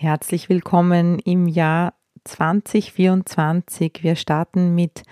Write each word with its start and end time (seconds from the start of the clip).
Herzlich 0.00 0.48
willkommen 0.48 1.18
im 1.18 1.48
Jahr 1.48 1.92
2024. 2.22 4.04
Wir 4.04 4.14
starten 4.14 4.76
mit 4.76 5.02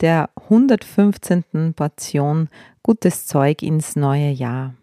der 0.00 0.30
115. 0.34 1.74
Portion 1.76 2.48
Gutes 2.82 3.28
Zeug 3.28 3.62
ins 3.62 3.94
neue 3.94 4.30
Jahr. 4.30 4.74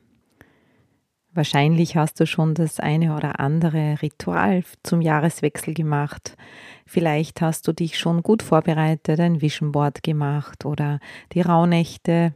Wahrscheinlich 1.34 1.98
hast 1.98 2.22
du 2.22 2.26
schon 2.26 2.54
das 2.54 2.80
eine 2.80 3.18
oder 3.18 3.42
andere 3.42 4.02
Ritual 4.02 4.64
zum 4.82 5.02
Jahreswechsel 5.02 5.74
gemacht. 5.74 6.38
Vielleicht 6.86 7.41
hast 7.41 7.68
du 7.68 7.74
dich 7.74 8.00
schon 8.00 8.24
gut 8.24 8.44
vorbereitet, 8.44 9.20
ein 9.20 9.41
Vision 9.41 9.74
Board 9.74 10.04
gemacht 10.04 10.64
oder 10.64 11.02
die 11.34 11.41
Rauhnächte 11.41 12.34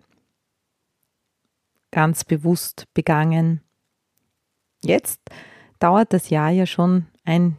ganz 1.90 2.26
bewusst 2.26 2.84
begangen. 2.94 3.62
Jetzt 4.84 5.22
dauert 5.80 6.13
das 6.13 6.30
Jahr 6.30 6.49
ja 6.49 6.66
schon 6.66 7.05
ein 7.26 7.57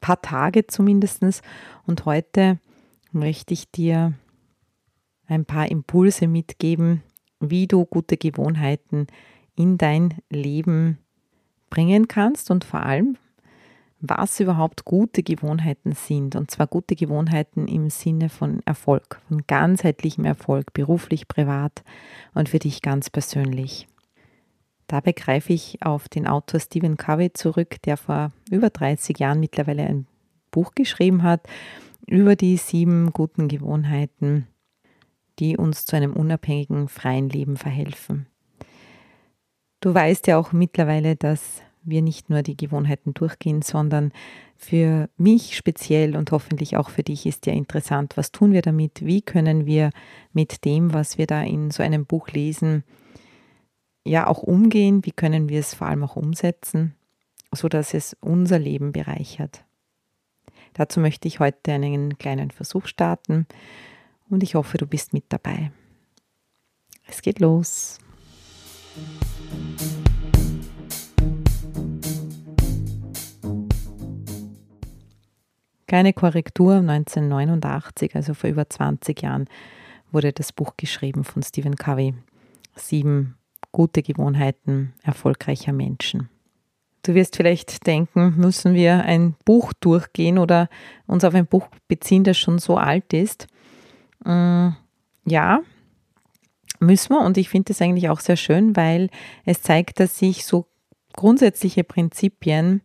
paar 0.00 0.20
Tage 0.22 0.66
zumindest. 0.66 1.42
Und 1.86 2.04
heute 2.04 2.58
möchte 3.12 3.54
ich 3.54 3.70
dir 3.70 4.14
ein 5.26 5.44
paar 5.44 5.70
Impulse 5.70 6.28
mitgeben, 6.28 7.02
wie 7.40 7.66
du 7.66 7.84
gute 7.84 8.16
Gewohnheiten 8.16 9.06
in 9.56 9.78
dein 9.78 10.14
Leben 10.30 10.98
bringen 11.70 12.08
kannst 12.08 12.50
und 12.50 12.64
vor 12.64 12.80
allem, 12.80 13.16
was 14.00 14.38
überhaupt 14.40 14.84
gute 14.84 15.22
Gewohnheiten 15.22 15.92
sind. 15.92 16.36
Und 16.36 16.50
zwar 16.50 16.66
gute 16.66 16.94
Gewohnheiten 16.94 17.66
im 17.66 17.90
Sinne 17.90 18.28
von 18.28 18.60
Erfolg, 18.64 19.20
von 19.28 19.42
ganzheitlichem 19.46 20.24
Erfolg, 20.24 20.72
beruflich, 20.72 21.26
privat 21.28 21.82
und 22.34 22.48
für 22.48 22.58
dich 22.58 22.82
ganz 22.82 23.10
persönlich. 23.10 23.88
Dabei 24.86 25.12
greife 25.12 25.52
ich 25.52 25.82
auf 25.82 26.08
den 26.08 26.26
Autor 26.26 26.60
Stephen 26.60 26.96
Covey 26.96 27.32
zurück, 27.32 27.76
der 27.84 27.96
vor 27.96 28.32
über 28.50 28.70
30 28.70 29.18
Jahren 29.18 29.40
mittlerweile 29.40 29.84
ein 29.84 30.06
Buch 30.50 30.72
geschrieben 30.74 31.22
hat 31.22 31.46
über 32.06 32.36
die 32.36 32.56
sieben 32.56 33.12
guten 33.12 33.48
Gewohnheiten, 33.48 34.46
die 35.38 35.56
uns 35.56 35.86
zu 35.86 35.96
einem 35.96 36.12
unabhängigen, 36.12 36.88
freien 36.88 37.28
Leben 37.28 37.56
verhelfen. 37.56 38.26
Du 39.80 39.92
weißt 39.92 40.28
ja 40.28 40.38
auch 40.38 40.52
mittlerweile, 40.52 41.16
dass 41.16 41.62
wir 41.82 42.02
nicht 42.02 42.30
nur 42.30 42.42
die 42.42 42.56
Gewohnheiten 42.56 43.14
durchgehen, 43.14 43.62
sondern 43.62 44.12
für 44.56 45.08
mich 45.16 45.56
speziell 45.56 46.16
und 46.16 46.32
hoffentlich 46.32 46.76
auch 46.76 46.90
für 46.90 47.02
dich 47.02 47.26
ist 47.26 47.46
ja 47.46 47.52
interessant, 47.52 48.16
was 48.16 48.32
tun 48.32 48.52
wir 48.52 48.62
damit, 48.62 49.04
wie 49.04 49.22
können 49.22 49.66
wir 49.66 49.90
mit 50.32 50.64
dem, 50.64 50.92
was 50.92 51.18
wir 51.18 51.26
da 51.26 51.42
in 51.42 51.70
so 51.70 51.82
einem 51.82 52.06
Buch 52.06 52.28
lesen, 52.28 52.82
ja 54.06 54.26
auch 54.26 54.42
umgehen, 54.42 55.04
wie 55.04 55.12
können 55.12 55.48
wir 55.48 55.60
es 55.60 55.74
vor 55.74 55.86
allem 55.86 56.04
auch 56.04 56.16
umsetzen, 56.16 56.94
sodass 57.52 57.94
es 57.94 58.16
unser 58.20 58.58
Leben 58.58 58.92
bereichert. 58.92 59.64
Dazu 60.74 61.00
möchte 61.00 61.28
ich 61.28 61.40
heute 61.40 61.72
einen 61.72 62.18
kleinen 62.18 62.50
Versuch 62.50 62.86
starten 62.86 63.46
und 64.28 64.42
ich 64.42 64.54
hoffe, 64.54 64.78
du 64.78 64.86
bist 64.86 65.12
mit 65.12 65.24
dabei. 65.30 65.70
Es 67.06 67.22
geht 67.22 67.40
los. 67.40 67.98
Keine 75.86 76.12
Korrektur 76.12 76.74
1989, 76.74 78.16
also 78.16 78.34
vor 78.34 78.50
über 78.50 78.68
20 78.68 79.22
Jahren, 79.22 79.46
wurde 80.10 80.32
das 80.32 80.52
Buch 80.52 80.74
geschrieben 80.76 81.22
von 81.22 81.42
Stephen 81.42 81.76
Covey. 81.76 82.14
Sieben 82.74 83.36
gute 83.76 84.02
Gewohnheiten 84.02 84.94
erfolgreicher 85.02 85.74
Menschen. 85.74 86.30
Du 87.02 87.14
wirst 87.14 87.36
vielleicht 87.36 87.86
denken, 87.86 88.32
müssen 88.38 88.72
wir 88.72 89.04
ein 89.04 89.34
Buch 89.44 89.74
durchgehen 89.74 90.38
oder 90.38 90.70
uns 91.06 91.24
auf 91.24 91.34
ein 91.34 91.46
Buch 91.46 91.68
beziehen, 91.86 92.24
das 92.24 92.38
schon 92.38 92.58
so 92.58 92.78
alt 92.78 93.12
ist. 93.12 93.48
Mm, 94.24 94.68
ja, 95.26 95.60
müssen 96.80 97.12
wir 97.12 97.20
und 97.20 97.36
ich 97.36 97.50
finde 97.50 97.74
das 97.74 97.82
eigentlich 97.82 98.08
auch 98.08 98.20
sehr 98.20 98.38
schön, 98.38 98.74
weil 98.76 99.10
es 99.44 99.60
zeigt, 99.60 100.00
dass 100.00 100.18
sich 100.18 100.46
so 100.46 100.64
grundsätzliche 101.12 101.84
Prinzipien 101.84 102.80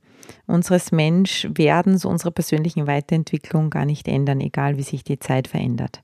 unseres 0.45 0.91
Menschwerdens, 0.91 2.03
unserer 2.03 2.31
persönlichen 2.31 2.85
Weiterentwicklung 2.85 3.69
gar 3.69 3.85
nicht 3.85 4.09
ändern, 4.09 4.41
egal 4.41 4.75
wie 4.75 4.83
sich 4.83 5.05
die 5.05 5.19
Zeit 5.19 5.47
verändert. 5.47 6.03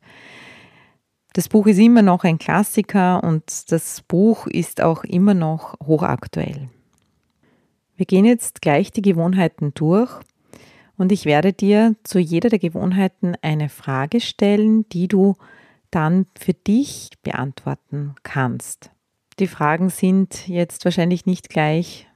Das 1.38 1.50
Buch 1.50 1.68
ist 1.68 1.78
immer 1.78 2.02
noch 2.02 2.24
ein 2.24 2.40
Klassiker 2.40 3.24
und 3.24 3.72
das 3.72 4.02
Buch 4.02 4.48
ist 4.48 4.82
auch 4.82 5.04
immer 5.04 5.36
noch 5.36 5.76
hochaktuell. 5.86 6.68
Wir 7.96 8.08
gehen 8.08 8.26
jetzt 8.26 8.60
gleich 8.60 8.92
die 8.92 9.04
Gewohnheiten 9.04 9.72
durch 9.76 10.10
und 10.98 11.12
ich 11.12 11.26
werde 11.26 11.54
dir 11.54 11.96
zu 12.02 12.18
jeder 12.18 12.50
der 12.50 12.58
Gewohnheiten 12.58 13.36
eine 13.44 13.70
Frage 13.70 14.20
stellen, 14.20 14.90
die 14.90 15.08
du 15.08 15.36
dann 15.92 16.26
für 16.36 16.56
dich 16.56 17.12
beantworten 17.22 18.16
kannst. 18.24 18.90
Die 19.38 19.46
Fragen 19.46 19.90
sind 19.90 20.48
jetzt 20.48 20.86
wahrscheinlich 20.86 21.28
nicht 21.28 21.50
gleich 21.50 22.08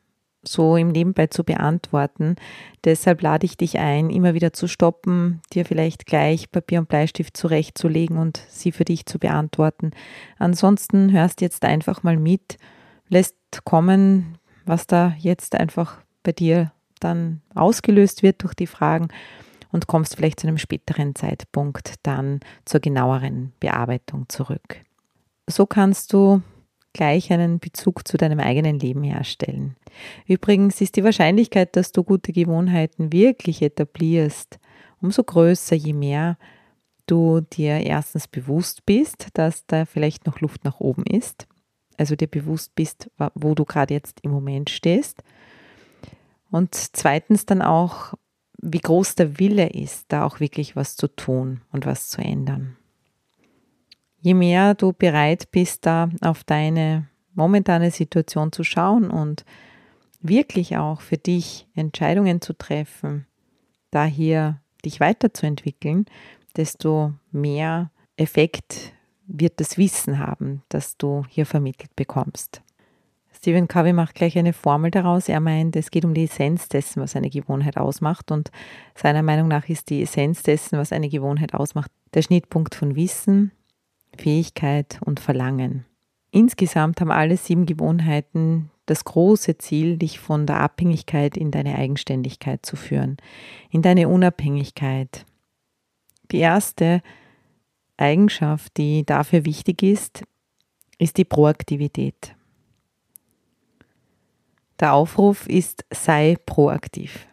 so 0.43 0.75
im 0.75 0.89
Nebenbei 0.89 1.27
zu 1.27 1.43
beantworten. 1.43 2.35
Deshalb 2.83 3.21
lade 3.21 3.45
ich 3.45 3.57
dich 3.57 3.77
ein, 3.77 4.09
immer 4.09 4.33
wieder 4.33 4.53
zu 4.53 4.67
stoppen, 4.67 5.41
dir 5.53 5.65
vielleicht 5.65 6.05
gleich 6.05 6.51
Papier 6.51 6.79
und 6.79 6.89
Bleistift 6.89 7.37
zurechtzulegen 7.37 8.17
und 8.17 8.41
sie 8.49 8.71
für 8.71 8.85
dich 8.85 9.05
zu 9.05 9.19
beantworten. 9.19 9.91
Ansonsten 10.39 11.11
hörst 11.11 11.41
jetzt 11.41 11.63
einfach 11.63 12.03
mal 12.03 12.17
mit, 12.17 12.57
lässt 13.09 13.35
kommen, 13.65 14.37
was 14.65 14.87
da 14.87 15.13
jetzt 15.19 15.55
einfach 15.55 15.99
bei 16.23 16.31
dir 16.31 16.71
dann 16.99 17.41
ausgelöst 17.55 18.23
wird 18.23 18.43
durch 18.43 18.53
die 18.53 18.67
Fragen 18.67 19.09
und 19.71 19.87
kommst 19.87 20.15
vielleicht 20.15 20.39
zu 20.39 20.47
einem 20.47 20.57
späteren 20.57 21.15
Zeitpunkt 21.15 21.95
dann 22.03 22.39
zur 22.65 22.79
genaueren 22.79 23.53
Bearbeitung 23.59 24.27
zurück. 24.29 24.81
So 25.47 25.65
kannst 25.65 26.13
du 26.13 26.41
gleich 26.93 27.31
einen 27.31 27.59
Bezug 27.59 28.07
zu 28.07 28.17
deinem 28.17 28.39
eigenen 28.39 28.79
Leben 28.79 29.03
herstellen. 29.03 29.75
Übrigens 30.25 30.81
ist 30.81 30.95
die 30.95 31.03
Wahrscheinlichkeit, 31.03 31.75
dass 31.75 31.91
du 31.91 32.03
gute 32.03 32.33
Gewohnheiten 32.33 33.11
wirklich 33.11 33.61
etablierst, 33.61 34.59
umso 35.01 35.23
größer, 35.23 35.75
je 35.75 35.93
mehr 35.93 36.37
du 37.07 37.41
dir 37.41 37.81
erstens 37.81 38.27
bewusst 38.27 38.85
bist, 38.85 39.27
dass 39.33 39.65
da 39.65 39.85
vielleicht 39.85 40.25
noch 40.25 40.39
Luft 40.39 40.63
nach 40.63 40.79
oben 40.79 41.03
ist, 41.03 41.47
also 41.97 42.15
dir 42.15 42.27
bewusst 42.27 42.73
bist, 42.75 43.09
wo 43.35 43.53
du 43.53 43.65
gerade 43.65 43.93
jetzt 43.93 44.19
im 44.21 44.31
Moment 44.31 44.69
stehst. 44.69 45.23
Und 46.51 46.73
zweitens 46.75 47.45
dann 47.45 47.61
auch, 47.61 48.13
wie 48.61 48.79
groß 48.79 49.15
der 49.15 49.39
Wille 49.39 49.69
ist, 49.69 50.05
da 50.09 50.25
auch 50.25 50.39
wirklich 50.39 50.75
was 50.75 50.95
zu 50.95 51.07
tun 51.07 51.61
und 51.71 51.85
was 51.85 52.09
zu 52.09 52.21
ändern. 52.21 52.77
Je 54.21 54.35
mehr 54.35 54.75
du 54.75 54.93
bereit 54.93 55.49
bist, 55.51 55.85
da 55.85 56.09
auf 56.21 56.43
deine 56.43 57.07
momentane 57.33 57.89
Situation 57.89 58.51
zu 58.51 58.63
schauen 58.63 59.09
und 59.09 59.45
wirklich 60.21 60.77
auch 60.77 61.01
für 61.01 61.17
dich 61.17 61.67
Entscheidungen 61.73 62.39
zu 62.39 62.53
treffen, 62.53 63.25
da 63.89 64.05
hier 64.05 64.61
dich 64.85 64.99
weiterzuentwickeln, 64.99 66.05
desto 66.55 67.13
mehr 67.31 67.91
Effekt 68.15 68.93
wird 69.25 69.59
das 69.59 69.77
Wissen 69.77 70.19
haben, 70.19 70.61
das 70.69 70.97
du 70.97 71.25
hier 71.27 71.45
vermittelt 71.47 71.95
bekommst. 71.95 72.61
Stephen 73.33 73.67
Covey 73.67 73.93
macht 73.93 74.13
gleich 74.13 74.37
eine 74.37 74.53
Formel 74.53 74.91
daraus. 74.91 75.27
Er 75.27 75.39
meint, 75.39 75.75
es 75.75 75.89
geht 75.89 76.05
um 76.05 76.13
die 76.13 76.25
Essenz 76.25 76.69
dessen, 76.69 77.01
was 77.01 77.15
eine 77.15 77.29
Gewohnheit 77.31 77.77
ausmacht. 77.77 78.29
Und 78.29 78.51
seiner 78.93 79.23
Meinung 79.23 79.47
nach 79.47 79.67
ist 79.67 79.89
die 79.89 80.03
Essenz 80.03 80.43
dessen, 80.43 80.77
was 80.77 80.91
eine 80.91 81.09
Gewohnheit 81.09 81.55
ausmacht, 81.55 81.89
der 82.13 82.21
Schnittpunkt 82.21 82.75
von 82.75 82.95
Wissen, 82.95 83.51
Fähigkeit 84.17 84.99
und 85.03 85.19
Verlangen. 85.19 85.85
Insgesamt 86.31 87.01
haben 87.01 87.11
alle 87.11 87.37
sieben 87.37 87.65
Gewohnheiten 87.65 88.71
das 88.85 89.05
große 89.05 89.57
Ziel, 89.57 89.97
dich 89.97 90.19
von 90.19 90.45
der 90.45 90.59
Abhängigkeit 90.59 91.37
in 91.37 91.51
deine 91.51 91.75
Eigenständigkeit 91.75 92.65
zu 92.65 92.75
führen, 92.75 93.17
in 93.69 93.81
deine 93.81 94.09
Unabhängigkeit. 94.09 95.25
Die 96.31 96.39
erste 96.39 97.01
Eigenschaft, 97.97 98.77
die 98.77 99.05
dafür 99.05 99.45
wichtig 99.45 99.83
ist, 99.83 100.23
ist 100.97 101.17
die 101.17 101.25
Proaktivität. 101.25 102.35
Der 104.79 104.93
Aufruf 104.93 105.47
ist, 105.47 105.85
sei 105.91 106.35
proaktiv. 106.45 107.27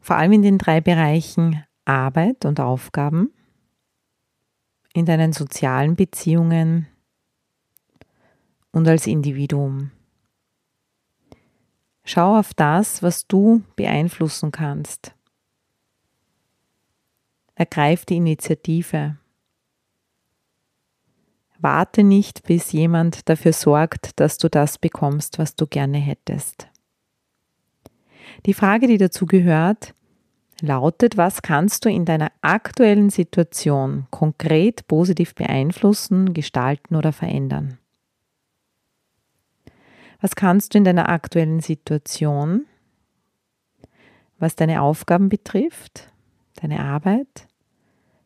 Vor 0.00 0.16
allem 0.16 0.32
in 0.32 0.42
den 0.42 0.58
drei 0.58 0.80
Bereichen 0.80 1.62
Arbeit 1.84 2.44
und 2.44 2.60
Aufgaben, 2.60 3.32
in 4.98 5.06
deinen 5.06 5.32
sozialen 5.32 5.96
Beziehungen 5.96 6.88
und 8.72 8.86
als 8.88 9.06
Individuum. 9.06 9.90
Schau 12.04 12.38
auf 12.38 12.54
das, 12.54 13.02
was 13.02 13.26
du 13.26 13.62
beeinflussen 13.76 14.50
kannst. 14.50 15.14
Ergreif 17.54 18.04
die 18.06 18.16
Initiative. 18.16 19.16
Warte 21.58 22.04
nicht, 22.04 22.44
bis 22.44 22.72
jemand 22.72 23.28
dafür 23.28 23.52
sorgt, 23.52 24.18
dass 24.20 24.38
du 24.38 24.48
das 24.48 24.78
bekommst, 24.78 25.38
was 25.38 25.56
du 25.56 25.66
gerne 25.66 25.98
hättest. 25.98 26.68
Die 28.46 28.54
Frage, 28.54 28.86
die 28.86 28.98
dazu 28.98 29.26
gehört, 29.26 29.94
lautet, 30.60 31.16
was 31.16 31.42
kannst 31.42 31.84
du 31.84 31.90
in 31.90 32.04
deiner 32.04 32.32
aktuellen 32.40 33.10
Situation 33.10 34.06
konkret 34.10 34.86
positiv 34.88 35.34
beeinflussen, 35.34 36.34
gestalten 36.34 36.96
oder 36.96 37.12
verändern? 37.12 37.78
Was 40.20 40.34
kannst 40.34 40.74
du 40.74 40.78
in 40.78 40.84
deiner 40.84 41.08
aktuellen 41.08 41.60
Situation, 41.60 42.66
was 44.38 44.56
deine 44.56 44.82
Aufgaben 44.82 45.28
betrifft, 45.28 46.12
deine 46.60 46.80
Arbeit, 46.80 47.46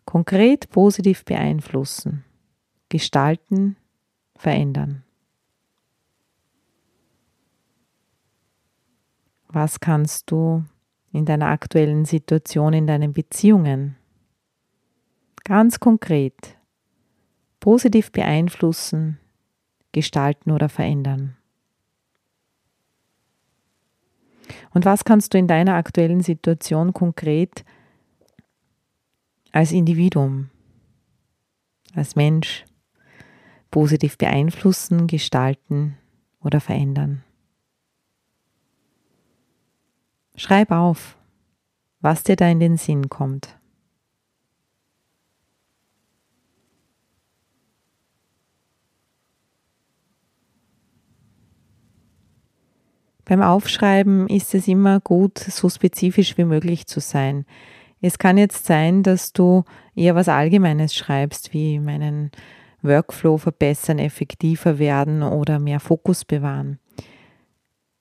konkret 0.06 0.70
positiv 0.70 1.24
beeinflussen, 1.24 2.24
gestalten, 2.88 3.76
verändern? 4.36 5.04
Was 9.48 9.80
kannst 9.80 10.30
du 10.30 10.64
in 11.12 11.24
deiner 11.24 11.48
aktuellen 11.48 12.04
Situation, 12.04 12.72
in 12.72 12.86
deinen 12.86 13.12
Beziehungen 13.12 13.96
ganz 15.44 15.78
konkret 15.78 16.56
positiv 17.60 18.10
beeinflussen, 18.12 19.18
gestalten 19.92 20.50
oder 20.50 20.68
verändern? 20.68 21.36
Und 24.74 24.84
was 24.84 25.04
kannst 25.04 25.34
du 25.34 25.38
in 25.38 25.46
deiner 25.46 25.74
aktuellen 25.74 26.20
Situation 26.20 26.92
konkret 26.92 27.64
als 29.52 29.72
Individuum, 29.72 30.50
als 31.94 32.16
Mensch 32.16 32.64
positiv 33.70 34.16
beeinflussen, 34.16 35.06
gestalten 35.06 35.98
oder 36.40 36.60
verändern? 36.60 37.22
Schreib 40.34 40.70
auf, 40.70 41.16
was 42.00 42.22
dir 42.22 42.36
da 42.36 42.48
in 42.48 42.60
den 42.60 42.76
Sinn 42.76 43.08
kommt. 43.08 43.58
Beim 53.24 53.40
Aufschreiben 53.40 54.28
ist 54.28 54.54
es 54.54 54.66
immer 54.66 55.00
gut, 55.00 55.38
so 55.38 55.68
spezifisch 55.68 56.36
wie 56.36 56.44
möglich 56.44 56.86
zu 56.86 57.00
sein. 57.00 57.46
Es 58.00 58.18
kann 58.18 58.36
jetzt 58.36 58.66
sein, 58.66 59.02
dass 59.02 59.32
du 59.32 59.64
eher 59.94 60.14
was 60.16 60.28
Allgemeines 60.28 60.94
schreibst, 60.94 61.52
wie 61.52 61.78
meinen 61.78 62.32
Workflow 62.82 63.38
verbessern, 63.38 64.00
effektiver 64.00 64.78
werden 64.78 65.22
oder 65.22 65.60
mehr 65.60 65.78
Fokus 65.78 66.24
bewahren. 66.24 66.80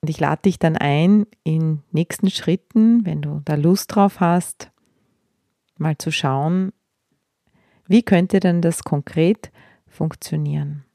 Und 0.01 0.09
ich 0.09 0.19
lade 0.19 0.41
dich 0.43 0.57
dann 0.57 0.77
ein, 0.77 1.27
in 1.43 1.83
nächsten 1.91 2.31
Schritten, 2.31 3.05
wenn 3.05 3.21
du 3.21 3.41
da 3.45 3.53
Lust 3.53 3.95
drauf 3.95 4.19
hast, 4.19 4.71
mal 5.77 5.97
zu 5.97 6.11
schauen, 6.11 6.73
wie 7.85 8.01
könnte 8.01 8.39
denn 8.39 8.61
das 8.61 8.83
konkret 8.83 9.51
funktionieren. 9.87 10.85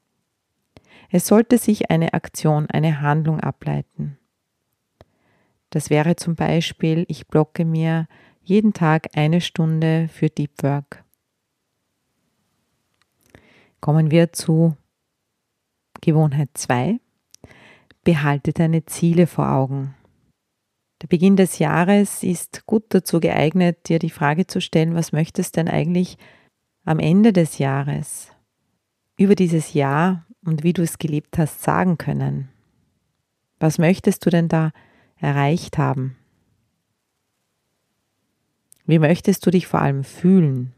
Es 1.09 1.27
sollte 1.27 1.57
sich 1.57 1.89
eine 1.89 2.13
Aktion, 2.13 2.69
eine 2.69 2.99
Handlung 2.99 3.39
ableiten. 3.39 4.17
Das 5.69 5.89
wäre 5.89 6.17
zum 6.17 6.35
Beispiel, 6.35 7.05
ich 7.07 7.27
blocke 7.27 7.63
mir 7.63 8.07
jeden 8.41 8.73
Tag 8.73 9.09
eine 9.15 9.39
Stunde 9.39 10.09
für 10.11 10.29
Deep 10.29 10.63
Work. 10.63 11.05
Kommen 13.79 14.11
wir 14.11 14.33
zu 14.33 14.75
Gewohnheit 16.01 16.49
2 16.55 16.99
behalte 18.07 18.53
deine 18.53 18.85
Ziele 18.85 19.27
vor 19.27 19.51
Augen. 19.51 19.93
Der 21.01 21.07
Beginn 21.07 21.35
des 21.35 21.59
Jahres 21.59 22.23
ist 22.23 22.65
gut 22.65 22.85
dazu 22.87 23.19
geeignet, 23.19 23.89
dir 23.89 23.99
die 23.99 24.09
Frage 24.09 24.47
zu 24.47 24.61
stellen, 24.61 24.95
was 24.95 25.11
möchtest 25.11 25.57
denn 25.57 25.67
eigentlich 25.67 26.17
am 26.85 26.99
Ende 26.99 27.33
des 27.33 27.57
Jahres 27.57 28.31
über 29.17 29.35
dieses 29.35 29.73
Jahr 29.73 30.25
und 30.45 30.63
wie 30.63 30.71
du 30.71 30.83
es 30.83 30.99
gelebt 30.99 31.37
hast 31.37 31.63
sagen 31.63 31.97
können. 31.97 32.47
Was 33.59 33.77
möchtest 33.77 34.25
du 34.25 34.29
denn 34.29 34.47
da 34.47 34.71
erreicht 35.17 35.77
haben? 35.77 36.15
Wie 38.85 38.99
möchtest 38.99 39.45
du 39.45 39.51
dich 39.51 39.67
vor 39.67 39.81
allem 39.81 40.05
fühlen? 40.05 40.71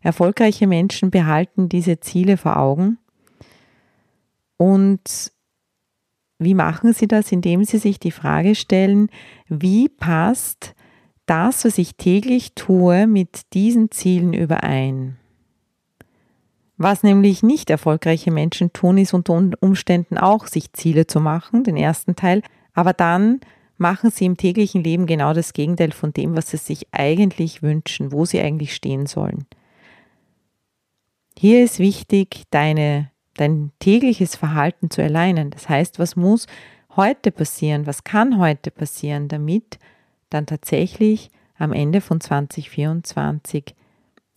Erfolgreiche 0.00 0.66
Menschen 0.66 1.10
behalten 1.10 1.68
diese 1.68 2.00
Ziele 2.00 2.38
vor 2.38 2.56
Augen 2.56 2.96
und 4.62 5.32
wie 6.38 6.54
machen 6.54 6.92
Sie 6.92 7.08
das? 7.08 7.32
Indem 7.32 7.64
Sie 7.64 7.78
sich 7.78 7.98
die 7.98 8.12
Frage 8.12 8.54
stellen, 8.54 9.08
wie 9.48 9.88
passt 9.88 10.76
das, 11.26 11.64
was 11.64 11.78
ich 11.78 11.96
täglich 11.96 12.54
tue, 12.54 13.08
mit 13.08 13.52
diesen 13.54 13.90
Zielen 13.90 14.32
überein? 14.32 15.16
Was 16.76 17.02
nämlich 17.02 17.42
nicht 17.42 17.70
erfolgreiche 17.70 18.30
Menschen 18.30 18.72
tun, 18.72 18.98
ist 18.98 19.14
unter 19.14 19.34
Umständen 19.58 20.16
auch, 20.16 20.46
sich 20.46 20.72
Ziele 20.72 21.08
zu 21.08 21.18
machen, 21.18 21.64
den 21.64 21.76
ersten 21.76 22.14
Teil, 22.14 22.42
aber 22.72 22.92
dann 22.92 23.40
machen 23.78 24.12
sie 24.12 24.26
im 24.26 24.36
täglichen 24.36 24.84
Leben 24.84 25.06
genau 25.06 25.34
das 25.34 25.54
Gegenteil 25.54 25.90
von 25.90 26.12
dem, 26.12 26.36
was 26.36 26.50
sie 26.50 26.56
sich 26.56 26.86
eigentlich 26.92 27.62
wünschen, 27.62 28.12
wo 28.12 28.26
sie 28.26 28.40
eigentlich 28.40 28.76
stehen 28.76 29.06
sollen. 29.06 29.44
Hier 31.36 31.64
ist 31.64 31.80
wichtig, 31.80 32.44
deine 32.50 33.11
dein 33.34 33.72
tägliches 33.78 34.36
Verhalten 34.36 34.90
zu 34.90 35.02
erleinen. 35.02 35.50
Das 35.50 35.68
heißt, 35.68 35.98
was 35.98 36.16
muss 36.16 36.46
heute 36.96 37.30
passieren, 37.30 37.86
was 37.86 38.04
kann 38.04 38.38
heute 38.38 38.70
passieren, 38.70 39.28
damit 39.28 39.78
dann 40.30 40.46
tatsächlich 40.46 41.30
am 41.56 41.72
Ende 41.72 42.00
von 42.00 42.20
2024 42.20 43.74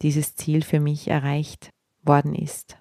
dieses 0.02 0.36
Ziel 0.36 0.64
für 0.64 0.80
mich 0.80 1.08
erreicht 1.08 1.70
worden 2.04 2.36
ist. 2.36 2.78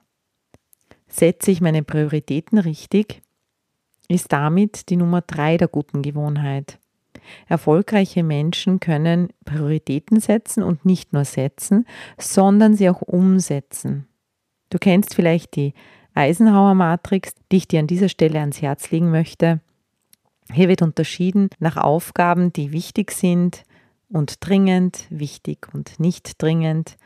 Setze 1.09 1.50
ich 1.50 1.61
meine 1.61 1.83
Prioritäten 1.83 2.59
richtig, 2.59 3.23
ist 4.09 4.33
damit 4.33 4.90
die 4.90 4.97
Nummer 4.97 5.23
drei 5.23 5.56
der 5.56 5.68
guten 5.68 6.02
Gewohnheit. 6.02 6.78
Erfolgreiche 7.49 8.23
Menschen 8.23 8.80
können 8.80 9.28
Prioritäten 9.44 10.21
setzen 10.21 10.62
und 10.62 10.85
nicht 10.85 11.12
nur 11.12 11.25
setzen, 11.25 11.87
sondern 12.18 12.75
sie 12.75 12.90
auch 12.90 13.00
umsetzen. 13.00 14.09
Du 14.68 14.78
kennst 14.78 15.14
vielleicht 15.14 15.56
die 15.56 15.73
Eisenhower 16.14 16.75
Matrix, 16.75 17.35
die 17.50 17.59
ich 17.59 17.68
dir 17.68 17.80
an 17.80 17.87
dieser 17.87 18.09
Stelle 18.09 18.40
ans 18.40 18.62
Herz 18.62 18.90
legen 18.90 19.11
möchte. 19.11 19.61
Hier 20.52 20.68
wird 20.68 20.83
unterschieden 20.83 21.50
nach 21.59 21.76
Aufgaben, 21.76 22.52
die 22.52 22.73
wichtig 22.73 23.11
sind 23.12 23.64
und 24.09 24.37
dringend, 24.47 25.06
wichtig 25.11 25.68
und 25.73 25.99
nicht 25.99 26.40
dringend, 26.40 26.97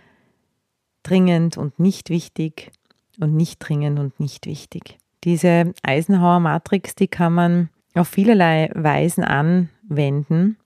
dringend 1.02 1.56
und 1.56 1.78
nicht 1.78 2.10
wichtig 2.10 2.70
und 3.18 3.34
nicht 3.34 3.58
dringend 3.60 3.98
und 3.98 4.20
nicht 4.20 4.46
wichtig. 4.46 4.98
Diese 5.24 5.72
Eisenhower 5.82 6.40
Matrix, 6.40 6.94
die 6.94 7.08
kann 7.08 7.32
man 7.32 7.68
auf 7.94 8.08
vielerlei 8.08 8.70
Weisen 8.74 9.24
anwenden. 9.24 10.56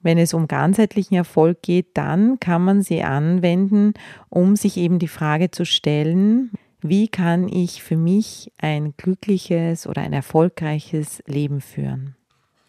Wenn 0.00 0.18
es 0.18 0.34
um 0.34 0.48
ganzheitlichen 0.48 1.16
Erfolg 1.16 1.62
geht, 1.62 1.96
dann 1.96 2.40
kann 2.40 2.64
man 2.64 2.82
sie 2.82 3.02
anwenden, 3.02 3.94
um 4.28 4.56
sich 4.56 4.76
eben 4.76 4.98
die 4.98 5.08
Frage 5.08 5.50
zu 5.50 5.64
stellen, 5.64 6.50
wie 6.82 7.08
kann 7.08 7.48
ich 7.48 7.82
für 7.82 7.96
mich 7.96 8.52
ein 8.58 8.94
glückliches 8.96 9.86
oder 9.86 10.02
ein 10.02 10.12
erfolgreiches 10.12 11.22
Leben 11.26 11.60
führen? 11.60 12.16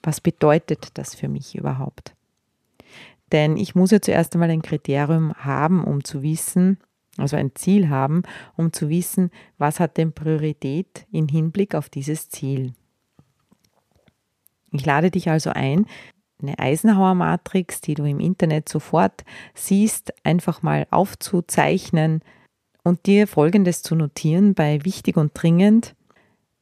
Was 0.03 0.21
bedeutet 0.21 0.89
das 0.93 1.15
für 1.15 1.27
mich 1.27 1.55
überhaupt? 1.55 2.13
Denn 3.31 3.57
ich 3.57 3.73
muss 3.73 3.89
ja 3.89 3.99
zuerst 3.99 4.33
einmal 4.33 4.51
ein 4.51 4.61
Kriterium 4.61 5.33
haben, 5.33 5.83
um 5.83 6.03
zu 6.03 6.21
wissen, 6.21 6.77
also 7.17 7.35
ein 7.35 7.55
Ziel 7.55 7.89
haben, 7.89 8.23
um 8.55 8.71
zu 8.71 8.89
wissen, 8.89 9.31
was 9.57 9.79
hat 9.79 9.97
denn 9.97 10.13
Priorität 10.13 11.07
im 11.11 11.27
Hinblick 11.27 11.73
auf 11.73 11.89
dieses 11.89 12.29
Ziel. 12.29 12.73
Ich 14.71 14.85
lade 14.85 15.09
dich 15.09 15.29
also 15.29 15.49
ein, 15.51 15.87
eine 16.41 16.59
Eisenhower-Matrix, 16.59 17.81
die 17.81 17.95
du 17.95 18.03
im 18.05 18.19
Internet 18.19 18.69
sofort 18.69 19.23
siehst, 19.55 20.13
einfach 20.23 20.61
mal 20.61 20.85
aufzuzeichnen, 20.91 22.21
und 22.83 23.05
dir 23.05 23.27
Folgendes 23.27 23.81
zu 23.81 23.95
notieren 23.95 24.53
bei 24.53 24.83
wichtig 24.83 25.17
und 25.17 25.31
dringend. 25.33 25.95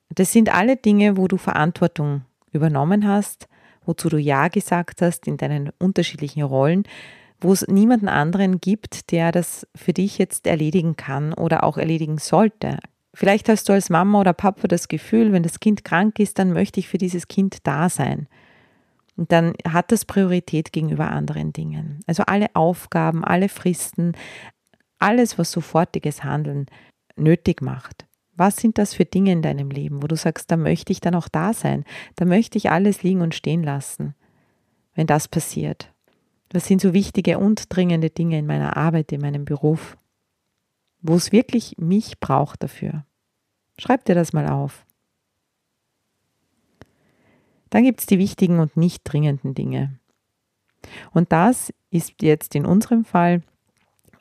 Das 0.09 0.31
sind 0.31 0.53
alle 0.53 0.77
Dinge, 0.77 1.17
wo 1.17 1.27
du 1.27 1.37
Verantwortung 1.37 2.21
übernommen 2.51 3.07
hast, 3.07 3.47
wozu 3.85 4.09
du 4.09 4.17
Ja 4.17 4.47
gesagt 4.47 5.01
hast 5.01 5.27
in 5.27 5.37
deinen 5.37 5.71
unterschiedlichen 5.79 6.43
Rollen, 6.43 6.83
wo 7.39 7.51
es 7.51 7.67
niemanden 7.67 8.07
anderen 8.07 8.61
gibt, 8.61 9.11
der 9.11 9.31
das 9.31 9.67
für 9.75 9.93
dich 9.93 10.17
jetzt 10.17 10.45
erledigen 10.45 10.95
kann 10.95 11.33
oder 11.33 11.63
auch 11.63 11.77
erledigen 11.77 12.19
sollte. 12.19 12.77
Vielleicht 13.13 13.49
hast 13.49 13.67
du 13.67 13.73
als 13.73 13.89
Mama 13.89 14.21
oder 14.21 14.33
Papa 14.33 14.67
das 14.67 14.87
Gefühl, 14.87 15.33
wenn 15.33 15.43
das 15.43 15.59
Kind 15.59 15.83
krank 15.83 16.19
ist, 16.19 16.39
dann 16.39 16.53
möchte 16.53 16.79
ich 16.79 16.87
für 16.87 16.97
dieses 16.97 17.27
Kind 17.27 17.65
da 17.67 17.89
sein. 17.89 18.27
Und 19.17 19.31
dann 19.31 19.53
hat 19.67 19.91
das 19.91 20.05
Priorität 20.05 20.71
gegenüber 20.71 21.09
anderen 21.09 21.51
Dingen. 21.51 21.99
Also 22.07 22.23
alle 22.23 22.47
Aufgaben, 22.53 23.25
alle 23.25 23.49
Fristen, 23.49 24.13
alles, 25.01 25.37
was 25.37 25.51
sofortiges 25.51 26.23
Handeln 26.23 26.67
nötig 27.15 27.61
macht. 27.61 28.05
Was 28.33 28.57
sind 28.57 28.77
das 28.77 28.93
für 28.93 29.05
Dinge 29.05 29.31
in 29.31 29.41
deinem 29.41 29.69
Leben, 29.69 30.01
wo 30.01 30.07
du 30.07 30.15
sagst, 30.15 30.49
da 30.51 30.57
möchte 30.57 30.91
ich 30.91 31.01
dann 31.01 31.15
auch 31.15 31.27
da 31.27 31.53
sein, 31.53 31.83
da 32.15 32.25
möchte 32.25 32.57
ich 32.57 32.71
alles 32.71 33.03
liegen 33.03 33.21
und 33.21 33.35
stehen 33.35 33.63
lassen, 33.63 34.15
wenn 34.95 35.07
das 35.07 35.27
passiert? 35.27 35.93
Was 36.53 36.65
sind 36.65 36.81
so 36.81 36.93
wichtige 36.93 37.37
und 37.37 37.73
dringende 37.73 38.09
Dinge 38.09 38.39
in 38.39 38.45
meiner 38.45 38.77
Arbeit, 38.77 39.11
in 39.11 39.21
meinem 39.21 39.45
Beruf, 39.45 39.97
wo 41.01 41.15
es 41.15 41.31
wirklich 41.31 41.77
mich 41.77 42.19
braucht 42.19 42.63
dafür? 42.63 43.05
Schreib 43.77 44.05
dir 44.05 44.15
das 44.15 44.33
mal 44.33 44.49
auf. 44.49 44.85
Dann 47.69 47.83
gibt 47.83 48.01
es 48.01 48.05
die 48.05 48.19
wichtigen 48.19 48.59
und 48.59 48.75
nicht 48.75 49.01
dringenden 49.05 49.53
Dinge. 49.53 49.97
Und 51.11 51.31
das 51.31 51.73
ist 51.89 52.21
jetzt 52.21 52.55
in 52.55 52.65
unserem 52.65 53.05
Fall, 53.05 53.43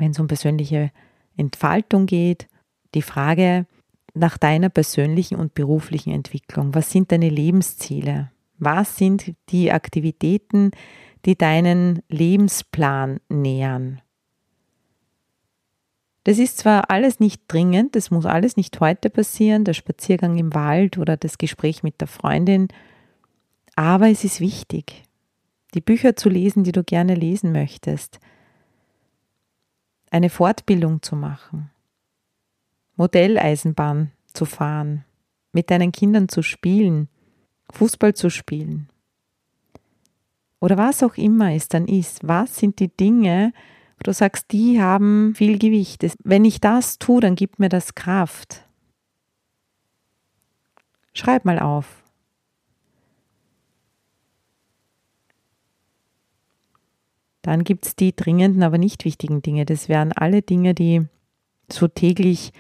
wenn 0.01 0.11
es 0.11 0.19
um 0.19 0.27
persönliche 0.27 0.91
Entfaltung 1.37 2.07
geht, 2.07 2.49
die 2.95 3.03
Frage 3.03 3.67
nach 4.15 4.39
deiner 4.39 4.69
persönlichen 4.69 5.37
und 5.37 5.55
beruflichen 5.55 6.13
Entwicklung. 6.13 6.75
Was 6.75 6.91
sind 6.91 7.13
deine 7.13 7.29
Lebensziele? 7.29 8.33
Was 8.59 8.97
sind 8.97 9.35
die 9.51 9.71
Aktivitäten, 9.71 10.73
die 11.25 11.39
deinen 11.39 12.03
Lebensplan 12.09 13.21
nähern? 13.29 14.01
Das 16.25 16.39
ist 16.39 16.59
zwar 16.59 16.91
alles 16.91 17.21
nicht 17.21 17.43
dringend, 17.49 17.95
das 17.95 18.11
muss 18.11 18.27
alles 18.27 18.57
nicht 18.57 18.79
heute 18.81 19.09
passieren, 19.09 19.65
der 19.65 19.73
Spaziergang 19.73 20.37
im 20.37 20.53
Wald 20.55 20.99
oder 20.99 21.17
das 21.17 21.39
Gespräch 21.39 21.83
mit 21.83 22.01
der 22.01 22.09
Freundin 22.09 22.69
aber 23.81 24.11
es 24.11 24.25
ist 24.25 24.41
wichtig, 24.41 25.05
die 25.73 25.81
Bücher 25.81 26.15
zu 26.15 26.29
lesen, 26.29 26.65
die 26.65 26.73
du 26.73 26.85
gerne 26.85 27.15
lesen 27.15 27.51
möchtest, 27.51 28.21
eine 30.11 30.31
Fortbildung 30.31 31.03
zu 31.03 31.17
machen, 31.17 31.71
Modelleisenbahn 32.97 34.13
zu 34.33 34.45
fahren, 34.45 35.05
mit 35.53 35.71
deinen 35.71 35.93
Kindern 35.93 36.29
zu 36.29 36.43
spielen, 36.43 37.09
Fußball 37.71 38.15
zu 38.15 38.31
spielen. 38.31 38.89
Oder 40.61 40.77
was 40.77 41.03
auch 41.03 41.17
immer 41.17 41.53
es 41.55 41.69
dann 41.69 41.89
ist, 41.89 42.27
was 42.27 42.57
sind 42.57 42.81
die 42.81 42.95
Dinge, 42.95 43.53
wo 43.97 44.03
du 44.03 44.13
sagst, 44.13 44.53
die 44.53 44.81
haben 44.81 45.35
viel 45.35 45.59
Gewicht. 45.59 46.05
Wenn 46.23 46.45
ich 46.45 46.61
das 46.61 46.99
tue, 46.99 47.21
dann 47.21 47.35
gibt 47.35 47.59
mir 47.59 47.69
das 47.69 47.95
Kraft. 47.95 48.69
Schreib 51.15 51.45
mal 51.45 51.59
auf. 51.59 52.03
Dann 57.43 57.65
gibt 57.65 57.87
es 57.87 57.97
die 57.97 58.15
dringenden, 58.15 58.63
aber 58.63 58.79
nicht 58.79 59.05
wichtigen 59.05 59.43
Dinge. 59.43 59.65
Das 59.65 59.89
wären 59.89 60.13
alle 60.13 60.43
Dinge, 60.43 60.75
die 60.75 61.07
so 61.71 61.89
täglich 61.89 62.53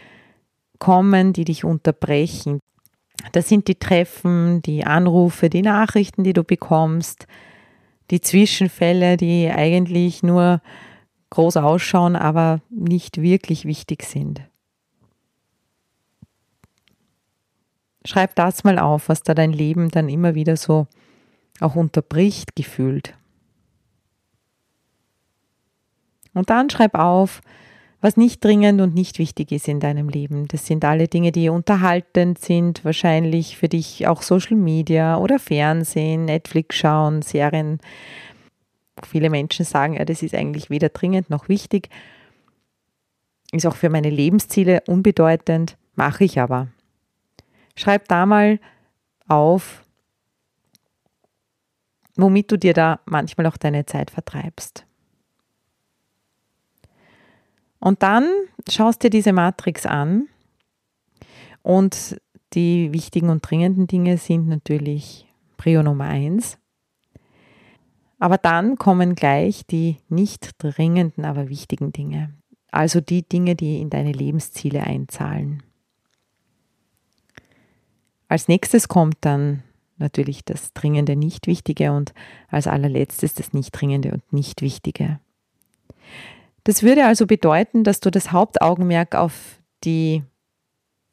kommen, 0.78 1.32
die 1.32 1.44
dich 1.44 1.64
unterbrechen. 1.64 2.60
Das 3.32 3.48
sind 3.48 3.68
die 3.68 3.74
Treffen, 3.74 4.62
die 4.62 4.84
Anrufe, 4.84 5.50
die 5.50 5.62
Nachrichten, 5.62 6.24
die 6.24 6.32
du 6.32 6.42
bekommst, 6.42 7.26
die 8.10 8.20
Zwischenfälle, 8.20 9.16
die 9.16 9.50
eigentlich 9.50 10.22
nur 10.22 10.62
groß 11.28 11.58
ausschauen, 11.58 12.16
aber 12.16 12.60
nicht 12.70 13.20
wirklich 13.20 13.66
wichtig 13.66 14.02
sind. 14.02 14.40
Schreib 18.04 18.34
das 18.34 18.64
mal 18.64 18.78
auf, 18.78 19.10
was 19.10 19.22
da 19.22 19.34
dein 19.34 19.52
Leben 19.52 19.90
dann 19.90 20.08
immer 20.08 20.34
wieder 20.34 20.56
so 20.56 20.86
auch 21.60 21.76
unterbricht, 21.76 22.56
gefühlt. 22.56 23.14
Und 26.40 26.48
dann 26.48 26.70
schreib 26.70 26.94
auf, 26.94 27.42
was 28.00 28.16
nicht 28.16 28.42
dringend 28.42 28.80
und 28.80 28.94
nicht 28.94 29.18
wichtig 29.18 29.52
ist 29.52 29.68
in 29.68 29.78
deinem 29.78 30.08
Leben. 30.08 30.48
Das 30.48 30.64
sind 30.64 30.86
alle 30.86 31.06
Dinge, 31.06 31.32
die 31.32 31.50
unterhaltend 31.50 32.38
sind, 32.38 32.82
wahrscheinlich 32.82 33.58
für 33.58 33.68
dich 33.68 34.06
auch 34.06 34.22
Social 34.22 34.56
Media 34.56 35.18
oder 35.18 35.38
Fernsehen, 35.38 36.24
Netflix 36.24 36.76
schauen, 36.76 37.20
Serien. 37.20 37.78
Viele 39.06 39.28
Menschen 39.28 39.66
sagen, 39.66 39.98
ja, 39.98 40.06
das 40.06 40.22
ist 40.22 40.34
eigentlich 40.34 40.70
weder 40.70 40.88
dringend 40.88 41.28
noch 41.28 41.50
wichtig. 41.50 41.90
Ist 43.52 43.66
auch 43.66 43.76
für 43.76 43.90
meine 43.90 44.08
Lebensziele 44.08 44.82
unbedeutend, 44.86 45.76
mache 45.94 46.24
ich 46.24 46.40
aber. 46.40 46.68
Schreib 47.76 48.08
da 48.08 48.24
mal 48.24 48.60
auf, 49.28 49.84
womit 52.16 52.50
du 52.50 52.56
dir 52.56 52.72
da 52.72 53.00
manchmal 53.04 53.44
auch 53.44 53.58
deine 53.58 53.84
Zeit 53.84 54.10
vertreibst. 54.10 54.86
Und 57.80 58.02
dann 58.02 58.28
schaust 58.68 59.02
dir 59.02 59.10
diese 59.10 59.32
Matrix 59.32 59.86
an 59.86 60.28
und 61.62 62.20
die 62.52 62.92
wichtigen 62.92 63.30
und 63.30 63.48
dringenden 63.48 63.86
Dinge 63.86 64.18
sind 64.18 64.48
natürlich 64.48 65.26
Prio 65.56 65.82
Nummer 65.82 66.04
eins. 66.04 66.58
Aber 68.18 68.36
dann 68.36 68.76
kommen 68.76 69.14
gleich 69.14 69.66
die 69.66 69.96
nicht 70.08 70.50
dringenden, 70.58 71.24
aber 71.24 71.48
wichtigen 71.48 71.92
Dinge. 71.92 72.34
Also 72.70 73.00
die 73.00 73.26
Dinge, 73.26 73.56
die 73.56 73.80
in 73.80 73.88
deine 73.88 74.12
Lebensziele 74.12 74.82
einzahlen. 74.82 75.62
Als 78.28 78.46
nächstes 78.46 78.88
kommt 78.88 79.16
dann 79.22 79.62
natürlich 79.96 80.44
das 80.44 80.72
Dringende, 80.72 81.16
Nicht-Wichtige 81.16 81.92
und 81.92 82.12
als 82.48 82.66
allerletztes 82.66 83.34
das 83.34 83.52
Nicht-Dringende 83.52 84.12
und 84.12 84.32
Nicht-Wichtige. 84.32 85.18
Das 86.64 86.82
würde 86.82 87.06
also 87.06 87.26
bedeuten, 87.26 87.84
dass 87.84 88.00
du 88.00 88.10
das 88.10 88.32
Hauptaugenmerk 88.32 89.14
auf 89.14 89.60
die 89.84 90.22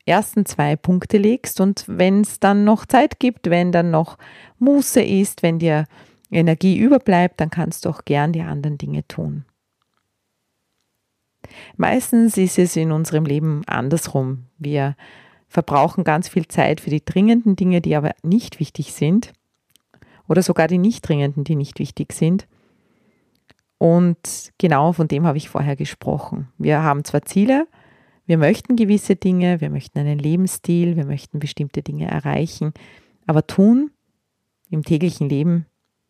ersten 0.06 0.46
zwei 0.46 0.75
Punkte 0.75 1.18
legst 1.18 1.60
und 1.60 1.84
wenn 1.88 2.22
es 2.22 2.39
dann 2.39 2.63
noch 2.63 2.86
Zeit 2.86 3.20
gibt, 3.20 3.50
wenn 3.50 3.72
dann 3.72 3.92
noch 3.92 4.18
Muße 4.60 5.01
ist, 5.01 5.44
wenn 5.44 5.60
dir 5.60 5.86
Energie 6.32 6.77
überbleibt, 6.77 7.39
dann 7.39 7.50
kannst 7.50 7.86
du 7.86 7.89
auch 7.89 8.06
gern 8.06 8.34
die 8.34 8.42
anderen 8.42 8.77
Dinge 8.77 9.08
tun. 9.08 9.46
Meistens 11.75 12.38
ist 12.38 12.58
es 12.58 12.75
in 12.75 12.92
unserem 12.92 13.25
Leben 13.25 13.63
andersrum. 13.68 14.46
Wir 14.58 14.96
verbrauchen 15.48 16.04
ganz 16.04 16.27
viel 16.27 16.48
Zeit 16.48 16.82
für 16.82 16.89
die 16.89 17.04
dringenden 17.04 17.56
Dinge, 17.56 17.82
die 17.82 17.96
aber 17.96 18.13
nicht 18.24 18.60
wichtig 18.60 18.94
sind 18.94 19.34
oder 20.27 20.42
sogar 20.42 20.68
die 20.68 20.77
nicht 20.77 21.08
dringenden, 21.08 21.44
die 21.44 21.56
nicht 21.56 21.80
wichtig 21.80 22.13
sind. 22.13 22.48
Und 23.77 24.51
genau 24.57 24.91
von 24.91 25.07
dem 25.07 25.25
habe 25.25 25.38
ich 25.38 25.50
vorher 25.50 25.75
gesprochen. 25.75 26.50
Wir 26.57 26.81
haben 26.81 27.03
zwar 27.03 27.22
Ziele, 27.24 27.67
wir 28.25 28.38
möchten 28.38 28.75
gewisse 28.75 29.15
Dinge, 29.15 29.62
wir 29.62 29.69
möchten 29.69 30.00
einen 30.00 30.19
Lebensstil, 30.19 30.96
wir 30.96 31.05
möchten 31.05 31.39
bestimmte 31.39 31.81
Dinge 31.81 32.10
erreichen, 32.10 32.74
aber 33.25 33.46
tun 33.46 33.91
im 34.69 34.84
täglichen 34.84 35.29
Leben, 35.29 35.65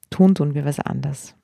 tun 0.09 0.33
tun 0.33 0.55
wir 0.55 0.65
was 0.65 0.79
anderes. 0.79 1.35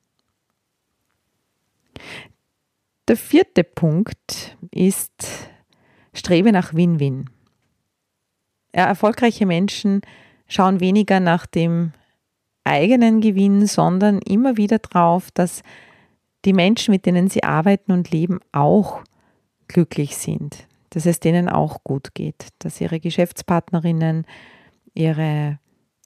Der 3.08 3.18
vierte 3.18 3.64
Punkt 3.64 4.58
ist 4.72 5.50
Strebe 6.14 6.52
nach 6.52 6.74
Win-Win. 6.74 7.30
Erfolgreiche 8.72 9.46
Menschen 9.46 10.02
schauen 10.48 10.80
weniger 10.80 11.20
nach 11.20 11.46
dem 11.46 11.92
eigenen 12.64 13.22
Gewinn, 13.22 13.68
sondern 13.68 14.20
immer 14.20 14.58
wieder 14.58 14.80
darauf, 14.80 15.32
dass 15.32 15.62
die 16.46 16.54
Menschen, 16.54 16.92
mit 16.92 17.06
denen 17.06 17.30
sie 17.30 17.44
arbeiten 17.44 17.92
und 17.92 18.12
leben, 18.12 18.40
auch 18.52 19.02
glücklich 19.68 20.18
sind, 20.18 20.68
dass 20.90 21.06
es 21.06 21.20
denen 21.20 21.50
auch 21.50 21.84
gut 21.84 22.14
geht, 22.14 22.50
dass 22.60 22.82
ihre 22.82 23.00
Geschäftspartnerinnen, 23.00 24.26
ihre 24.94 25.60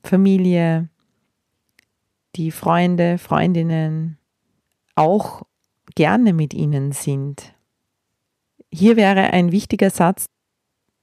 Familie, 0.03 0.89
die 2.35 2.51
Freunde, 2.51 3.17
Freundinnen 3.17 4.17
auch 4.95 5.43
gerne 5.95 6.33
mit 6.33 6.53
ihnen 6.53 6.91
sind. 6.91 7.53
Hier 8.71 8.95
wäre 8.95 9.31
ein 9.33 9.51
wichtiger 9.51 9.89
Satz, 9.89 10.25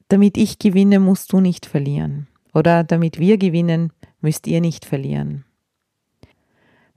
damit 0.09 0.37
ich 0.37 0.59
gewinne, 0.59 1.01
musst 1.01 1.33
du 1.33 1.41
nicht 1.41 1.67
verlieren. 1.67 2.29
Oder 2.53 2.85
damit 2.85 3.19
wir 3.19 3.37
gewinnen, 3.37 3.93
müsst 4.21 4.47
ihr 4.47 4.61
nicht 4.61 4.85
verlieren. 4.85 5.45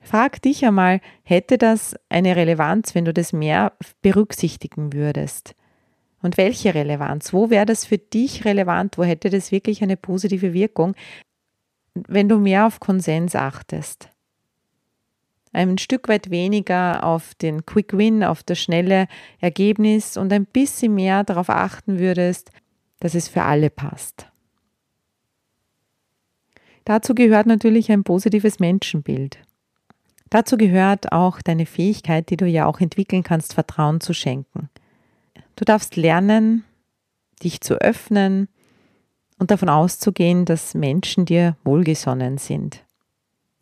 Frag 0.08 0.40
dich 0.40 0.64
einmal, 0.64 1.02
hätte 1.22 1.58
das 1.58 1.94
eine 2.08 2.34
Relevanz, 2.34 2.94
wenn 2.94 3.04
du 3.04 3.12
das 3.12 3.34
mehr 3.34 3.74
berücksichtigen 4.00 4.94
würdest? 4.94 5.54
Und 6.22 6.38
welche 6.38 6.74
Relevanz? 6.74 7.34
Wo 7.34 7.50
wäre 7.50 7.66
das 7.66 7.84
für 7.84 7.98
dich 7.98 8.46
relevant? 8.46 8.96
Wo 8.96 9.04
hätte 9.04 9.28
das 9.28 9.52
wirklich 9.52 9.82
eine 9.82 9.98
positive 9.98 10.54
Wirkung, 10.54 10.94
wenn 11.92 12.26
du 12.26 12.38
mehr 12.38 12.66
auf 12.66 12.80
Konsens 12.80 13.36
achtest? 13.36 14.08
Ein 15.52 15.76
Stück 15.76 16.08
weit 16.08 16.30
weniger 16.30 17.04
auf 17.04 17.34
den 17.34 17.66
Quick 17.66 17.92
Win, 17.92 18.24
auf 18.24 18.42
das 18.42 18.58
schnelle 18.58 19.08
Ergebnis 19.40 20.16
und 20.16 20.32
ein 20.32 20.46
bisschen 20.46 20.94
mehr 20.94 21.22
darauf 21.22 21.50
achten 21.50 21.98
würdest, 21.98 22.50
dass 23.00 23.14
es 23.14 23.28
für 23.28 23.42
alle 23.42 23.68
passt. 23.68 24.26
Dazu 26.86 27.14
gehört 27.14 27.46
natürlich 27.46 27.92
ein 27.92 28.04
positives 28.04 28.58
Menschenbild. 28.58 29.38
Dazu 30.30 30.56
gehört 30.56 31.12
auch 31.12 31.40
deine 31.40 31.66
Fähigkeit, 31.66 32.28
die 32.30 32.36
du 32.36 32.46
ja 32.46 32.66
auch 32.66 32.80
entwickeln 32.80 33.22
kannst, 33.22 33.54
Vertrauen 33.54 34.00
zu 34.00 34.12
schenken. 34.12 34.68
Du 35.56 35.64
darfst 35.64 35.96
lernen, 35.96 36.64
dich 37.42 37.60
zu 37.60 37.80
öffnen 37.80 38.48
und 39.38 39.50
davon 39.50 39.68
auszugehen, 39.68 40.44
dass 40.44 40.74
Menschen 40.74 41.24
dir 41.24 41.56
wohlgesonnen 41.64 42.38
sind. 42.38 42.84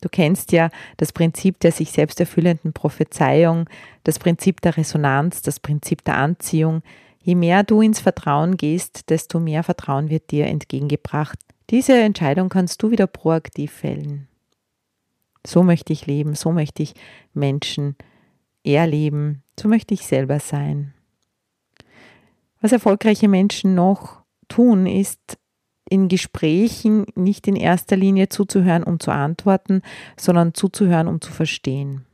Du 0.00 0.08
kennst 0.08 0.52
ja 0.52 0.70
das 0.98 1.12
Prinzip 1.12 1.58
der 1.60 1.72
sich 1.72 1.90
selbst 1.90 2.20
erfüllenden 2.20 2.72
Prophezeiung, 2.72 3.68
das 4.04 4.18
Prinzip 4.18 4.60
der 4.60 4.76
Resonanz, 4.76 5.42
das 5.42 5.58
Prinzip 5.58 6.04
der 6.04 6.18
Anziehung. 6.18 6.82
Je 7.22 7.34
mehr 7.34 7.62
du 7.62 7.80
ins 7.80 8.00
Vertrauen 8.00 8.56
gehst, 8.56 9.08
desto 9.10 9.40
mehr 9.40 9.62
Vertrauen 9.62 10.10
wird 10.10 10.30
dir 10.30 10.46
entgegengebracht. 10.46 11.38
Diese 11.70 11.98
Entscheidung 11.98 12.48
kannst 12.48 12.82
du 12.82 12.90
wieder 12.90 13.06
proaktiv 13.06 13.72
fällen. 13.72 14.28
So 15.46 15.62
möchte 15.62 15.92
ich 15.92 16.06
leben, 16.06 16.34
so 16.34 16.52
möchte 16.52 16.82
ich 16.82 16.94
Menschen 17.32 17.96
erleben, 18.64 19.42
so 19.58 19.68
möchte 19.68 19.94
ich 19.94 20.06
selber 20.06 20.40
sein. 20.40 20.92
Was 22.60 22.72
erfolgreiche 22.72 23.28
Menschen 23.28 23.74
noch 23.74 24.22
tun, 24.48 24.86
ist 24.86 25.38
in 25.88 26.08
Gesprächen 26.08 27.06
nicht 27.14 27.46
in 27.46 27.54
erster 27.54 27.96
Linie 27.96 28.28
zuzuhören, 28.28 28.82
um 28.82 28.98
zu 28.98 29.12
antworten, 29.12 29.82
sondern 30.16 30.52
zuzuhören, 30.52 31.06
um 31.06 31.20
zu 31.20 31.30
verstehen. 31.30 32.06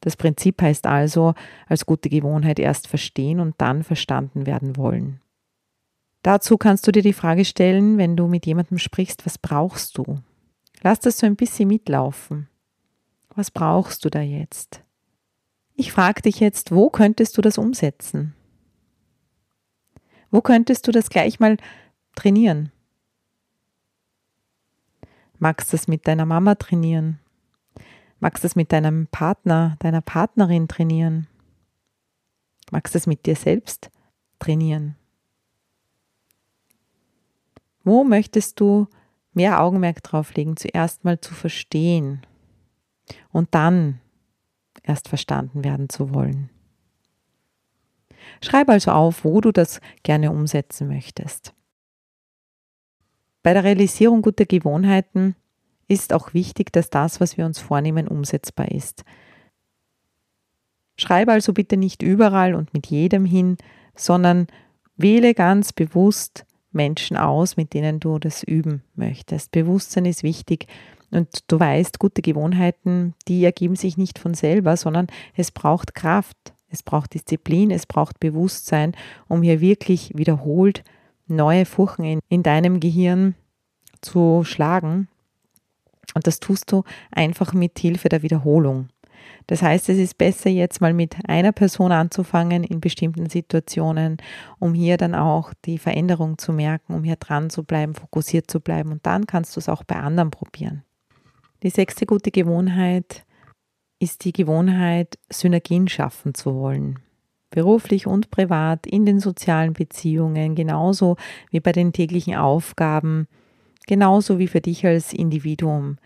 Das 0.00 0.16
Prinzip 0.16 0.62
heißt 0.62 0.86
also, 0.86 1.34
als 1.68 1.86
gute 1.86 2.08
Gewohnheit 2.08 2.58
erst 2.58 2.88
verstehen 2.88 3.38
und 3.38 3.54
dann 3.58 3.84
verstanden 3.84 4.46
werden 4.46 4.76
wollen. 4.76 5.20
Dazu 6.22 6.56
kannst 6.56 6.86
du 6.86 6.92
dir 6.92 7.02
die 7.02 7.12
Frage 7.12 7.44
stellen, 7.44 7.98
wenn 7.98 8.16
du 8.16 8.28
mit 8.28 8.46
jemandem 8.46 8.78
sprichst, 8.78 9.26
was 9.26 9.38
brauchst 9.38 9.98
du? 9.98 10.20
Lass 10.82 11.00
das 11.00 11.18
so 11.18 11.26
ein 11.26 11.36
bisschen 11.36 11.68
mitlaufen. 11.68 12.48
Was 13.34 13.50
brauchst 13.50 14.04
du 14.04 14.10
da 14.10 14.20
jetzt? 14.20 14.82
Ich 15.74 15.92
frage 15.92 16.22
dich 16.22 16.40
jetzt, 16.40 16.72
wo 16.72 16.90
könntest 16.90 17.36
du 17.38 17.40
das 17.40 17.56
umsetzen? 17.56 18.34
Wo 20.30 20.40
könntest 20.40 20.86
du 20.86 20.92
das 20.92 21.08
gleich 21.08 21.40
mal 21.40 21.56
trainieren? 22.14 22.72
Magst 25.38 25.72
du 25.72 25.76
das 25.76 25.88
mit 25.88 26.06
deiner 26.06 26.26
Mama 26.26 26.56
trainieren? 26.56 27.20
Magst 28.20 28.42
du 28.42 28.48
das 28.48 28.56
mit 28.56 28.72
deinem 28.72 29.06
Partner, 29.08 29.76
deiner 29.80 30.00
Partnerin 30.00 30.68
trainieren? 30.68 31.26
Magst 32.70 32.94
du 32.94 32.98
das 32.98 33.06
mit 33.06 33.26
dir 33.26 33.36
selbst 33.36 33.90
trainieren? 34.38 34.96
Wo 37.84 38.04
möchtest 38.04 38.60
du 38.60 38.86
mehr 39.34 39.60
Augenmerk 39.60 40.02
drauf 40.02 40.34
legen, 40.34 40.56
zuerst 40.56 41.04
mal 41.04 41.20
zu 41.20 41.34
verstehen 41.34 42.22
und 43.30 43.54
dann 43.54 44.00
erst 44.82 45.08
verstanden 45.08 45.64
werden 45.64 45.88
zu 45.88 46.12
wollen? 46.14 46.50
Schreib 48.40 48.68
also 48.68 48.90
auf, 48.90 49.24
wo 49.24 49.40
du 49.40 49.52
das 49.52 49.80
gerne 50.02 50.30
umsetzen 50.30 50.88
möchtest. 50.88 51.54
Bei 53.42 53.52
der 53.54 53.64
Realisierung 53.64 54.22
guter 54.22 54.46
Gewohnheiten 54.46 55.34
ist 55.88 56.12
auch 56.12 56.32
wichtig, 56.32 56.72
dass 56.72 56.90
das, 56.90 57.20
was 57.20 57.36
wir 57.36 57.44
uns 57.44 57.58
vornehmen, 57.58 58.08
umsetzbar 58.08 58.70
ist. 58.70 59.04
Schreib 60.96 61.28
also 61.28 61.52
bitte 61.52 61.76
nicht 61.76 62.02
überall 62.02 62.54
und 62.54 62.72
mit 62.72 62.86
jedem 62.86 63.24
hin, 63.24 63.56
sondern 63.96 64.46
wähle 64.96 65.34
ganz 65.34 65.72
bewusst 65.72 66.46
Menschen 66.72 67.16
aus, 67.16 67.56
mit 67.56 67.74
denen 67.74 68.00
du 68.00 68.18
das 68.18 68.42
üben 68.42 68.82
möchtest. 68.94 69.52
Bewusstsein 69.52 70.04
ist 70.04 70.22
wichtig 70.22 70.66
und 71.10 71.28
du 71.48 71.60
weißt, 71.60 71.98
gute 71.98 72.22
Gewohnheiten, 72.22 73.14
die 73.28 73.44
ergeben 73.44 73.76
sich 73.76 73.96
nicht 73.96 74.18
von 74.18 74.34
selber, 74.34 74.76
sondern 74.76 75.08
es 75.34 75.50
braucht 75.50 75.94
Kraft, 75.94 76.54
es 76.70 76.82
braucht 76.82 77.14
Disziplin, 77.14 77.70
es 77.70 77.86
braucht 77.86 78.18
Bewusstsein, 78.18 78.94
um 79.28 79.42
hier 79.42 79.60
wirklich 79.60 80.12
wiederholt 80.16 80.82
neue 81.26 81.66
Furchen 81.66 82.04
in, 82.04 82.20
in 82.28 82.42
deinem 82.42 82.80
Gehirn 82.80 83.34
zu 84.00 84.42
schlagen. 84.44 85.08
Und 86.14 86.26
das 86.26 86.40
tust 86.40 86.72
du 86.72 86.82
einfach 87.10 87.52
mit 87.52 87.78
Hilfe 87.78 88.08
der 88.08 88.22
Wiederholung. 88.22 88.88
Das 89.46 89.62
heißt, 89.62 89.88
es 89.88 89.98
ist 89.98 90.18
besser 90.18 90.50
jetzt 90.50 90.80
mal 90.80 90.92
mit 90.92 91.16
einer 91.28 91.52
Person 91.52 91.92
anzufangen 91.92 92.64
in 92.64 92.80
bestimmten 92.80 93.28
Situationen, 93.28 94.18
um 94.58 94.74
hier 94.74 94.96
dann 94.96 95.14
auch 95.14 95.52
die 95.64 95.78
Veränderung 95.78 96.38
zu 96.38 96.52
merken, 96.52 96.94
um 96.94 97.04
hier 97.04 97.16
dran 97.16 97.50
zu 97.50 97.64
bleiben, 97.64 97.94
fokussiert 97.94 98.50
zu 98.50 98.60
bleiben 98.60 98.92
und 98.92 99.04
dann 99.06 99.26
kannst 99.26 99.56
du 99.56 99.60
es 99.60 99.68
auch 99.68 99.84
bei 99.84 99.96
anderen 99.96 100.30
probieren. 100.30 100.82
Die 101.62 101.70
sechste 101.70 102.06
gute 102.06 102.30
Gewohnheit 102.30 103.24
ist 104.00 104.24
die 104.24 104.32
Gewohnheit, 104.32 105.18
Synergien 105.30 105.86
schaffen 105.86 106.34
zu 106.34 106.54
wollen. 106.56 106.98
Beruflich 107.50 108.06
und 108.06 108.30
privat, 108.30 108.86
in 108.86 109.06
den 109.06 109.20
sozialen 109.20 109.74
Beziehungen, 109.74 110.54
genauso 110.54 111.16
wie 111.50 111.60
bei 111.60 111.70
den 111.70 111.92
täglichen 111.92 112.34
Aufgaben, 112.34 113.28
genauso 113.86 114.38
wie 114.38 114.48
für 114.48 114.60
dich 114.60 114.84
als 114.86 115.12
Individuum. 115.12 115.98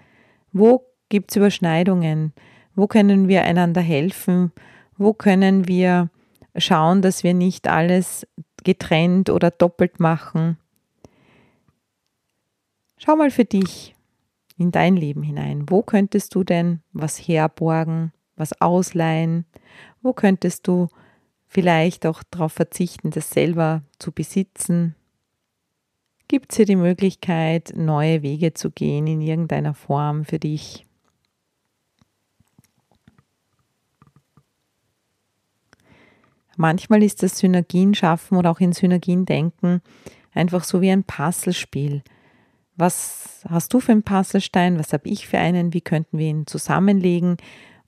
Wo 0.53 0.85
gibt 1.09 1.31
es 1.31 1.37
Überschneidungen? 1.37 2.33
Wo 2.77 2.87
können 2.87 3.27
wir 3.27 3.43
einander 3.43 3.81
helfen? 3.81 4.53
Wo 4.99 5.15
können 5.15 5.67
wir 5.67 6.11
schauen, 6.57 7.03
dass 7.03 7.25
wir 7.25 7.35
nicht 7.35 7.69
alles 7.69 8.27
getrennt 8.65 9.31
oder 9.31 9.51
doppelt 9.51 9.99
machen? 9.99 10.59
Schau 12.99 13.17
mal 13.17 13.31
für 13.31 13.45
dich, 13.45 13.95
in 14.59 14.71
dein 14.71 14.97
Leben 14.97 15.23
hinein. 15.23 15.69
Wo 15.69 15.83
könntest 15.83 16.35
du 16.35 16.45
denn 16.45 16.81
was 16.93 17.19
herborgen, 17.19 18.13
was 18.37 18.61
ausleihen? 18.61 19.47
Wo 20.03 20.13
könntest 20.13 20.67
du 20.69 20.89
vielleicht 21.47 22.07
auch 22.07 22.23
darauf 22.31 22.53
verzichten, 22.53 23.11
das 23.11 23.31
selber 23.31 23.83
zu 23.99 24.13
besitzen? 24.13 24.95
Gibt 26.29 26.53
es 26.53 26.57
hier 26.57 26.67
die 26.67 26.77
Möglichkeit, 26.77 27.73
neue 27.77 28.23
Wege 28.23 28.53
zu 28.53 28.71
gehen 28.71 29.07
in 29.07 29.21
irgendeiner 29.21 29.75
Form 29.75 30.25
für 30.25 30.39
dich? 30.39 30.86
Manchmal 36.57 37.03
ist 37.03 37.23
das 37.23 37.39
Synergien 37.39 37.95
schaffen 37.95 38.37
oder 38.37 38.51
auch 38.51 38.61
in 38.61 38.73
Synergien 38.73 39.27
denken 39.27 39.83
einfach 40.37 40.65
so 40.65 40.81
wie 40.81 40.91
ein 40.91 41.05
Puzzlespiel. 41.05 42.03
Was 42.77 43.41
hast 43.49 43.73
du 43.73 43.81
für 43.81 43.93
einen 43.93 44.03
Puzzlestein? 44.03 44.79
Was 44.79 44.93
habe 44.93 45.09
ich 45.09 45.27
für 45.27 45.39
einen? 45.39 45.73
Wie 45.73 45.81
könnten 45.81 46.19
wir 46.19 46.27
ihn 46.27 46.47
zusammenlegen? 46.47 47.39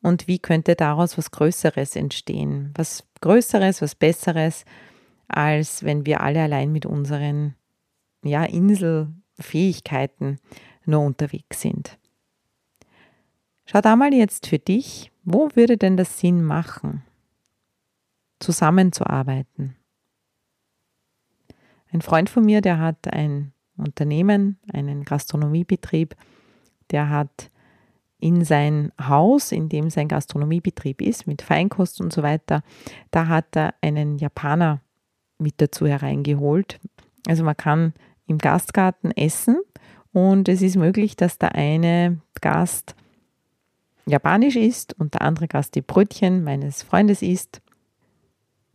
Und 0.01 0.29
wie 0.29 0.39
könnte 0.39 0.75
daraus 0.77 1.19
was 1.19 1.31
Größeres 1.31 1.95
entstehen? 1.95 2.73
Was 2.75 3.05
Größeres, 3.21 3.83
was 3.83 3.95
Besseres, 3.95 4.65
als 5.29 5.85
wenn 5.85 6.07
wir 6.07 6.21
alle 6.23 6.43
allein 6.43 6.73
mit 6.73 6.87
unseren 6.87 7.55
ja, 8.25 8.45
Inselfähigkeiten 8.45 10.39
nur 10.87 11.03
unterwegs 11.03 11.61
sind. 11.61 11.99
Schau 13.67 13.83
da 13.83 13.97
mal 13.97 14.15
jetzt 14.15 14.47
für 14.47 14.59
dich, 14.59 15.13
wo 15.25 15.51
würde 15.55 15.77
denn 15.77 15.99
das 15.99 16.19
Sinn 16.19 16.43
machen, 16.43 17.03
zusammenzuarbeiten? 18.41 19.77
Ein 21.93 22.03
Freund 22.03 22.29
von 22.29 22.45
mir, 22.45 22.61
der 22.61 22.79
hat 22.79 23.13
ein 23.13 23.53
Unternehmen, 23.77 24.59
einen 24.73 25.05
Gastronomiebetrieb, 25.05 26.15
der 26.91 27.09
hat 27.09 27.51
in 28.19 28.45
sein 28.45 28.93
Haus, 29.01 29.53
in 29.53 29.69
dem 29.69 29.91
sein 29.91 30.09
Gastronomiebetrieb 30.09 31.01
ist, 31.01 31.27
mit 31.27 31.43
Feinkost 31.43 32.01
und 32.01 32.13
so 32.13 32.23
weiter, 32.23 32.63
da 33.11 33.29
hat 33.29 33.57
er 33.57 33.75
einen 33.81 34.19
Japaner 34.19 34.81
mit 35.39 35.55
dazu 35.59 35.87
hereingeholt. 35.87 36.81
Also 37.27 37.45
man 37.45 37.57
kann 37.57 37.95
im 38.27 38.39
Gastgarten 38.39 39.13
essen 39.13 39.61
und 40.13 40.49
es 40.49 40.63
ist 40.63 40.77
möglich, 40.77 41.17
dass 41.17 41.39
der 41.39 41.55
eine 41.55 42.21
Gast 42.41 42.97
japanisch 44.07 44.57
isst 44.57 44.99
und 44.99 45.15
der 45.15 45.23
andere 45.23 45.47
Gast 45.47 45.75
die 45.75 45.83
Brötchen 45.83 46.43
meines 46.43 46.83
Freundes 46.83 47.23
isst. 47.23 47.61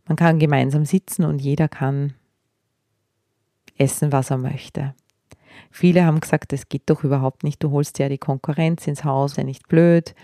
Man 0.06 0.16
kann 0.16 0.38
gemeinsam 0.38 0.84
sitzen 0.84 1.24
und 1.24 1.40
jeder 1.40 1.68
kann 1.68 2.14
essen, 3.76 4.12
was 4.12 4.30
er 4.30 4.38
möchte. 4.38 4.94
Viele 5.70 6.04
haben 6.04 6.20
gesagt, 6.20 6.52
das 6.52 6.68
geht 6.68 6.82
doch 6.86 7.04
überhaupt 7.04 7.42
nicht, 7.42 7.62
du 7.62 7.70
holst 7.70 7.98
ja 7.98 8.08
die 8.08 8.18
Konkurrenz 8.18 8.86
ins 8.86 9.04
Haus, 9.04 9.36
wäre 9.36 9.46
nicht 9.46 9.68
blöd. 9.68 10.14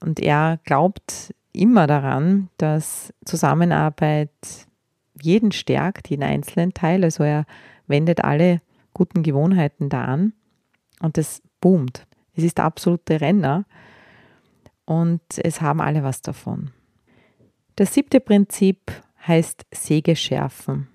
Und 0.00 0.20
er 0.20 0.60
glaubt 0.64 1.34
immer 1.52 1.86
daran, 1.86 2.48
dass 2.56 3.12
Zusammenarbeit 3.24 4.30
jeden 5.20 5.52
stärkt, 5.52 6.08
jeden 6.08 6.22
einzelnen 6.22 6.72
Teil. 6.72 7.04
Also 7.04 7.24
er 7.24 7.44
wendet 7.86 8.24
alle 8.24 8.60
guten 8.94 9.22
Gewohnheiten 9.22 9.88
da 9.88 10.04
an 10.04 10.32
und 11.00 11.16
das 11.16 11.42
boomt. 11.60 12.06
Es 12.34 12.44
ist 12.44 12.58
der 12.58 12.64
absolute 12.64 13.20
Renner 13.20 13.64
und 14.84 15.22
es 15.36 15.60
haben 15.60 15.80
alle 15.80 16.02
was 16.02 16.22
davon. 16.22 16.70
Das 17.78 17.94
siebte 17.94 18.18
Prinzip 18.18 18.90
heißt 19.24 19.64
Säge 19.72 20.16
schärfen. 20.16 20.88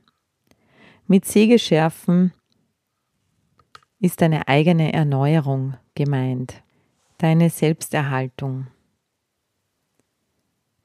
Mit 1.07 1.23
Säge 1.23 1.57
schärfen 1.57 2.33
ist 4.01 4.19
deine 4.19 4.49
eigene 4.49 4.91
Erneuerung 4.91 5.77
gemeint, 5.95 6.61
deine 7.19 7.49
Selbsterhaltung. 7.49 8.67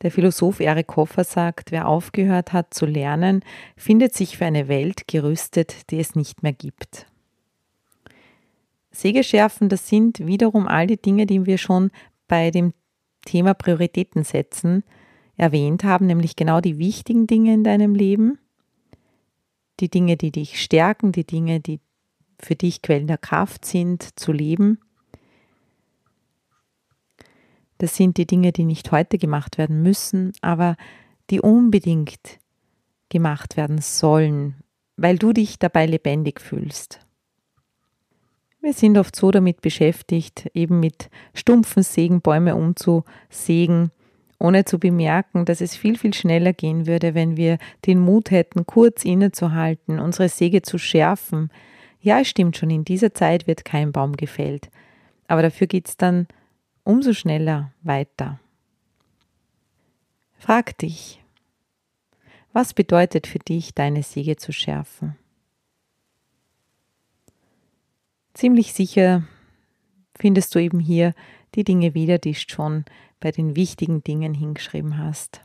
Der 0.01 0.13
Philosoph 0.13 0.61
Erich 0.61 0.87
Hoffer 0.95 1.25
sagt, 1.25 1.73
wer 1.73 1.89
aufgehört 1.89 2.53
hat 2.53 2.73
zu 2.73 2.87
lernen, 2.87 3.43
findet 3.77 4.15
sich 4.15 4.39
für 4.39 4.47
eine 4.47 4.69
Welt 4.69 5.09
gerüstet, 5.09 5.91
die 5.91 5.99
es 5.99 6.15
nicht 6.15 6.45
mehr 6.45 6.53
gibt. 6.53 7.07
Sägeschärfen, 8.93 9.69
das 9.69 9.89
sind 9.89 10.25
wiederum 10.25 10.69
all 10.69 10.87
die 10.87 11.03
Dinge, 11.03 11.27
die 11.27 11.45
wir 11.45 11.59
schon 11.59 11.91
bei 12.29 12.53
dem 12.53 12.73
Thema 13.25 13.53
Prioritäten 13.53 14.23
setzen 14.23 14.85
erwähnt 15.39 15.85
haben, 15.85 16.07
nämlich 16.07 16.37
genau 16.37 16.61
die 16.61 16.79
wichtigen 16.79 17.27
Dinge 17.27 17.55
in 17.55 17.65
deinem 17.65 17.95
Leben, 17.95 18.39
die 19.81 19.89
Dinge, 19.89 20.17
die 20.17 20.33
dich 20.33 20.61
stärken, 20.61 21.13
die 21.13 21.25
Dinge, 21.25 21.61
die 21.61 21.81
für 22.41 22.57
dich 22.57 22.83
Quellen 22.83 23.07
der 23.07 23.19
Kraft 23.19 23.65
sind, 23.65 24.19
zu 24.19 24.33
leben. 24.33 24.81
Das 27.79 27.97
sind 27.97 28.17
die 28.17 28.27
Dinge, 28.27 28.53
die 28.53 28.65
nicht 28.65 28.91
heute 28.91 29.19
gemacht 29.19 29.57
werden 29.57 29.83
müssen, 29.83 30.33
aber 30.43 30.77
die 31.31 31.41
unbedingt 31.41 32.41
gemacht 33.09 33.57
werden 33.57 33.79
sollen, 33.79 34.57
weil 34.97 35.19
du 35.19 35.33
dich 35.33 35.59
dabei 35.59 35.87
lebendig 35.87 36.41
fühlst. 36.41 37.01
Wir 38.61 38.73
sind 38.73 38.99
oft 38.99 39.15
so 39.15 39.31
damit 39.31 39.61
beschäftigt, 39.61 40.51
eben 40.53 40.81
mit 40.81 41.11
stumpfen 41.33 41.85
Sägen 41.85 42.21
Bäume 42.21 42.57
umzusägen, 42.57 43.93
ohne 44.39 44.65
zu 44.65 44.79
bemerken, 44.79 45.45
dass 45.45 45.61
es 45.61 45.77
viel, 45.77 45.99
viel 45.99 46.15
schneller 46.15 46.53
gehen 46.53 46.87
würde, 46.87 47.15
wenn 47.15 47.37
wir 47.37 47.59
den 47.87 47.99
Mut 47.99 48.31
hätten, 48.31 48.67
kurz 48.67 49.05
innezuhalten, 49.05 49.99
unsere 49.99 50.29
Säge 50.29 50.63
zu 50.63 50.79
schärfen, 50.79 51.51
ja, 52.01 52.21
es 52.21 52.29
stimmt 52.29 52.57
schon, 52.57 52.71
in 52.71 52.85
dieser 52.85 53.13
Zeit 53.13 53.47
wird 53.47 53.65
kein 53.65 53.91
Baum 53.91 54.17
gefällt. 54.17 54.71
Aber 55.27 55.43
dafür 55.43 55.67
geht 55.67 55.89
es 55.89 55.97
dann 55.97 56.29
umso 56.85 57.13
schneller 57.13 57.73
weiter. 57.83 58.39
Frag 60.39 60.79
dich, 60.79 61.21
was 62.53 62.73
bedeutet 62.73 63.27
für 63.27 63.41
dich, 63.41 63.75
deine 63.75 64.03
Säge 64.03 64.37
zu 64.37 64.53
schärfen? 64.53 65.17
Ziemlich 68.35 68.73
sicher 68.73 69.25
findest 70.17 70.55
du 70.55 70.61
eben 70.61 70.79
hier 70.79 71.15
die 71.57 71.65
Dinge 71.65 71.95
wieder, 71.95 72.19
die 72.19 72.35
schon 72.35 72.85
bei 73.21 73.31
den 73.31 73.57
wichtigen 73.57 74.03
Dingen 74.03 74.35
hingeschrieben 74.35 74.99
hast. 74.99 75.43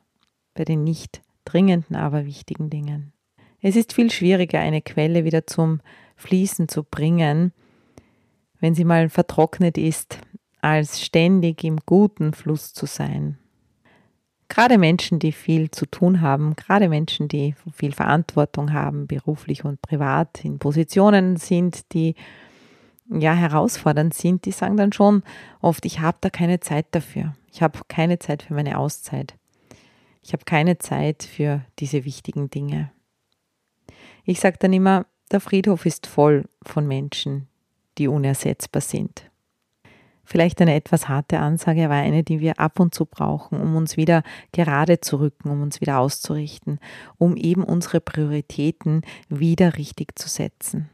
Bei 0.53 0.63
den 0.63 0.83
nicht 0.83 1.21
dringenden, 1.45 1.95
aber 1.95 2.25
wichtigen 2.25 2.69
Dingen. 2.69 3.13
Es 3.61 3.75
ist 3.75 3.93
viel 3.93 4.11
schwieriger, 4.11 4.59
eine 4.59 4.81
Quelle 4.81 5.23
wieder 5.23 5.47
zum 5.47 5.81
Fließen 6.15 6.67
zu 6.67 6.83
bringen, 6.83 7.53
wenn 8.59 8.75
sie 8.75 8.85
mal 8.85 9.09
vertrocknet 9.09 9.77
ist, 9.77 10.19
als 10.61 11.01
ständig 11.01 11.63
im 11.63 11.79
guten 11.85 12.33
Fluss 12.33 12.73
zu 12.73 12.85
sein. 12.85 13.37
Gerade 14.47 14.77
Menschen, 14.77 15.19
die 15.19 15.31
viel 15.31 15.71
zu 15.71 15.85
tun 15.85 16.21
haben, 16.21 16.55
gerade 16.55 16.87
Menschen, 16.87 17.27
die 17.27 17.55
viel 17.73 17.91
Verantwortung 17.91 18.71
haben, 18.71 19.07
beruflich 19.07 19.65
und 19.65 19.81
privat, 19.81 20.45
in 20.45 20.59
Positionen 20.59 21.37
sind, 21.37 21.91
die 21.93 22.15
ja 23.09 23.33
herausfordernd 23.33 24.13
sind, 24.13 24.45
die 24.45 24.51
sagen 24.51 24.77
dann 24.77 24.93
schon 24.93 25.23
oft, 25.61 25.85
ich 25.85 25.99
habe 25.99 26.17
da 26.21 26.29
keine 26.29 26.59
Zeit 26.59 26.85
dafür. 26.91 27.33
Ich 27.53 27.61
habe 27.61 27.79
keine 27.87 28.17
Zeit 28.17 28.41
für 28.41 28.55
meine 28.55 28.79
Auszeit. 28.79 29.35
Ich 30.23 30.33
habe 30.33 30.43
keine 30.43 30.79
Zeit 30.79 31.21
für 31.21 31.63
diese 31.77 32.03
wichtigen 32.03 32.49
Dinge. 32.49 32.91
Ich 34.25 34.39
sage 34.39 34.57
dann 34.59 34.73
immer, 34.73 35.05
der 35.31 35.39
Friedhof 35.39 35.85
ist 35.85 36.07
voll 36.07 36.45
von 36.63 36.87
Menschen, 36.87 37.47
die 37.99 38.07
unersetzbar 38.07 38.81
sind. 38.81 39.29
Vielleicht 40.23 40.61
eine 40.61 40.73
etwas 40.73 41.09
harte 41.09 41.39
Ansage, 41.39 41.85
aber 41.85 41.93
eine, 41.93 42.23
die 42.23 42.39
wir 42.39 42.59
ab 42.59 42.79
und 42.79 42.95
zu 42.95 43.05
brauchen, 43.05 43.61
um 43.61 43.75
uns 43.75 43.97
wieder 43.97 44.23
gerade 44.51 44.99
zu 44.99 45.19
rücken, 45.19 45.51
um 45.51 45.61
uns 45.61 45.79
wieder 45.79 45.99
auszurichten, 45.99 46.79
um 47.19 47.37
eben 47.37 47.63
unsere 47.63 48.01
Prioritäten 48.01 49.01
wieder 49.29 49.77
richtig 49.77 50.17
zu 50.17 50.27
setzen. 50.27 50.89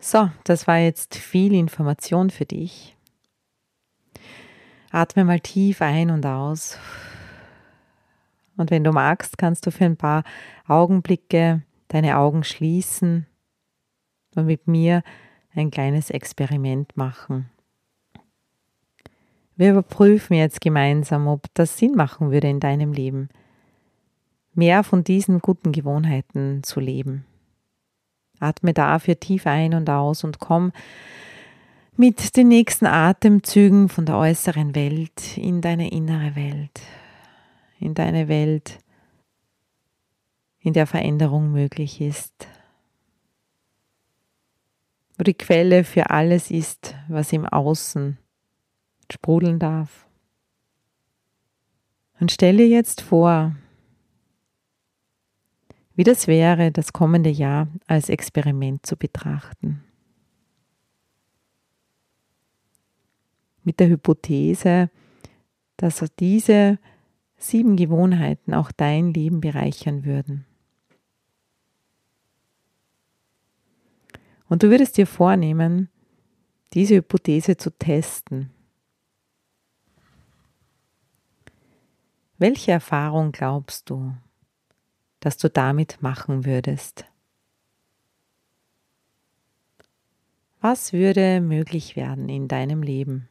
So, 0.00 0.28
das 0.44 0.66
war 0.66 0.78
jetzt 0.78 1.14
viel 1.14 1.54
Information 1.54 2.28
für 2.28 2.44
dich. 2.44 2.97
Atme 4.90 5.24
mal 5.24 5.40
tief 5.40 5.82
ein 5.82 6.10
und 6.10 6.24
aus. 6.24 6.78
Und 8.56 8.70
wenn 8.70 8.84
du 8.84 8.92
magst, 8.92 9.38
kannst 9.38 9.66
du 9.66 9.70
für 9.70 9.84
ein 9.84 9.96
paar 9.96 10.24
Augenblicke 10.66 11.62
deine 11.88 12.18
Augen 12.18 12.44
schließen 12.44 13.26
und 14.34 14.46
mit 14.46 14.66
mir 14.66 15.02
ein 15.54 15.70
kleines 15.70 16.10
Experiment 16.10 16.96
machen. 16.96 17.50
Wir 19.56 19.72
überprüfen 19.72 20.36
jetzt 20.36 20.60
gemeinsam, 20.60 21.26
ob 21.26 21.46
das 21.54 21.78
Sinn 21.78 21.94
machen 21.94 22.30
würde 22.30 22.48
in 22.48 22.60
deinem 22.60 22.92
Leben, 22.92 23.28
mehr 24.54 24.84
von 24.84 25.02
diesen 25.02 25.40
guten 25.40 25.72
Gewohnheiten 25.72 26.62
zu 26.62 26.80
leben. 26.80 27.24
Atme 28.38 28.72
dafür 28.72 29.18
tief 29.18 29.46
ein 29.46 29.74
und 29.74 29.90
aus 29.90 30.22
und 30.22 30.38
komm 30.38 30.72
mit 31.98 32.36
den 32.36 32.46
nächsten 32.46 32.86
Atemzügen 32.86 33.88
von 33.88 34.06
der 34.06 34.16
äußeren 34.16 34.76
Welt 34.76 35.36
in 35.36 35.60
deine 35.60 35.90
innere 35.90 36.36
Welt, 36.36 36.80
in 37.80 37.94
deine 37.94 38.28
Welt, 38.28 38.78
in 40.60 40.74
der 40.74 40.86
Veränderung 40.86 41.50
möglich 41.50 42.00
ist, 42.00 42.46
wo 45.16 45.24
die 45.24 45.34
Quelle 45.34 45.82
für 45.82 46.10
alles 46.10 46.52
ist, 46.52 46.94
was 47.08 47.32
im 47.32 47.44
Außen 47.44 48.16
sprudeln 49.10 49.58
darf. 49.58 50.06
Und 52.20 52.30
stell 52.30 52.58
dir 52.58 52.68
jetzt 52.68 53.00
vor, 53.00 53.56
wie 55.96 56.04
das 56.04 56.28
wäre, 56.28 56.70
das 56.70 56.92
kommende 56.92 57.30
Jahr 57.30 57.66
als 57.88 58.08
Experiment 58.08 58.86
zu 58.86 58.96
betrachten. 58.96 59.82
Mit 63.68 63.80
der 63.80 63.90
Hypothese, 63.90 64.88
dass 65.76 66.02
diese 66.18 66.78
sieben 67.36 67.76
Gewohnheiten 67.76 68.54
auch 68.54 68.72
dein 68.72 69.12
Leben 69.12 69.42
bereichern 69.42 70.06
würden. 70.06 70.46
Und 74.48 74.62
du 74.62 74.70
würdest 74.70 74.96
dir 74.96 75.06
vornehmen, 75.06 75.90
diese 76.72 76.94
Hypothese 76.94 77.58
zu 77.58 77.70
testen. 77.70 78.48
Welche 82.38 82.72
Erfahrung 82.72 83.32
glaubst 83.32 83.90
du, 83.90 84.14
dass 85.20 85.36
du 85.36 85.50
damit 85.50 86.00
machen 86.00 86.46
würdest? 86.46 87.04
Was 90.62 90.94
würde 90.94 91.42
möglich 91.42 91.96
werden 91.96 92.30
in 92.30 92.48
deinem 92.48 92.82
Leben? 92.82 93.28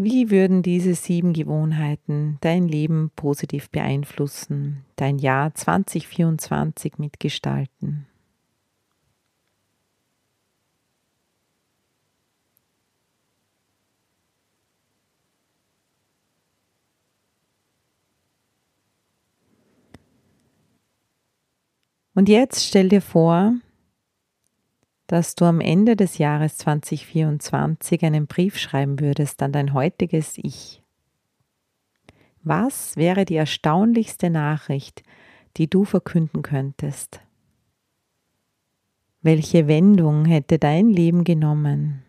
Wie 0.00 0.30
würden 0.30 0.62
diese 0.62 0.94
sieben 0.94 1.32
Gewohnheiten 1.32 2.38
dein 2.40 2.68
Leben 2.68 3.10
positiv 3.16 3.68
beeinflussen, 3.68 4.84
dein 4.94 5.18
Jahr 5.18 5.52
2024 5.56 6.98
mitgestalten? 6.98 8.06
Und 22.14 22.28
jetzt 22.28 22.64
stell 22.64 22.88
dir 22.88 23.02
vor, 23.02 23.54
dass 25.08 25.34
du 25.34 25.46
am 25.46 25.60
Ende 25.60 25.96
des 25.96 26.18
Jahres 26.18 26.58
2024 26.58 28.04
einen 28.04 28.26
Brief 28.26 28.58
schreiben 28.58 29.00
würdest 29.00 29.42
an 29.42 29.52
dein 29.52 29.72
heutiges 29.72 30.36
Ich. 30.36 30.82
Was 32.44 32.96
wäre 32.96 33.24
die 33.24 33.36
erstaunlichste 33.36 34.30
Nachricht, 34.30 35.02
die 35.56 35.68
du 35.68 35.84
verkünden 35.84 36.42
könntest? 36.42 37.20
Welche 39.22 39.66
Wendung 39.66 40.26
hätte 40.26 40.58
dein 40.58 40.90
Leben 40.90 41.24
genommen 41.24 42.04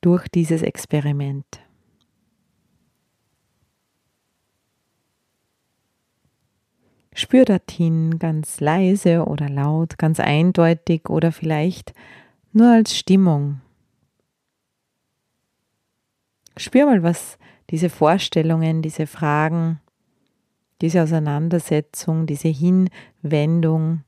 durch 0.00 0.26
dieses 0.28 0.62
Experiment? 0.62 1.63
Spür 7.14 7.44
dorthin, 7.44 8.18
ganz 8.18 8.60
leise 8.60 9.24
oder 9.24 9.48
laut, 9.48 9.98
ganz 9.98 10.18
eindeutig 10.18 11.08
oder 11.08 11.30
vielleicht 11.30 11.94
nur 12.52 12.72
als 12.72 12.96
Stimmung. 12.96 13.60
Spür 16.56 16.86
mal, 16.86 17.02
was 17.04 17.38
diese 17.70 17.88
Vorstellungen, 17.88 18.82
diese 18.82 19.06
Fragen, 19.06 19.80
diese 20.80 21.02
Auseinandersetzung, 21.02 22.26
diese 22.26 22.48
Hinwendung 22.48 24.02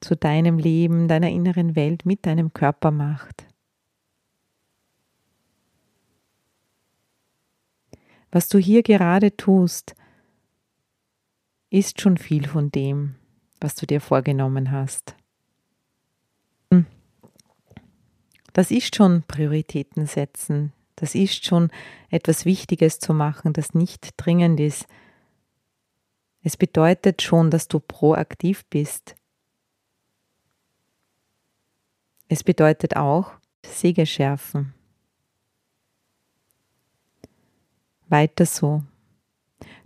zu 0.00 0.16
deinem 0.16 0.58
Leben, 0.58 1.06
deiner 1.06 1.30
inneren 1.30 1.76
Welt 1.76 2.04
mit 2.04 2.26
deinem 2.26 2.52
Körper 2.52 2.90
macht. 2.90 3.46
Was 8.32 8.48
du 8.48 8.58
hier 8.58 8.82
gerade 8.82 9.36
tust, 9.36 9.94
ist 11.72 12.02
schon 12.02 12.18
viel 12.18 12.46
von 12.46 12.70
dem, 12.70 13.14
was 13.60 13.74
du 13.74 13.86
dir 13.86 14.00
vorgenommen 14.00 14.70
hast. 14.70 15.16
Hm. 16.70 16.86
Das 18.52 18.70
ist 18.70 18.94
schon 18.94 19.22
Prioritäten 19.22 20.06
setzen. 20.06 20.74
Das 20.96 21.14
ist 21.14 21.46
schon 21.46 21.70
etwas 22.10 22.44
Wichtiges 22.44 22.98
zu 22.98 23.14
machen, 23.14 23.54
das 23.54 23.72
nicht 23.72 24.10
dringend 24.18 24.60
ist. 24.60 24.86
Es 26.42 26.58
bedeutet 26.58 27.22
schon, 27.22 27.50
dass 27.50 27.68
du 27.68 27.80
proaktiv 27.80 28.66
bist. 28.66 29.14
Es 32.28 32.44
bedeutet 32.44 32.96
auch 32.96 33.32
Säge 33.64 34.04
schärfen. 34.04 34.74
Weiter 38.08 38.44
so. 38.44 38.82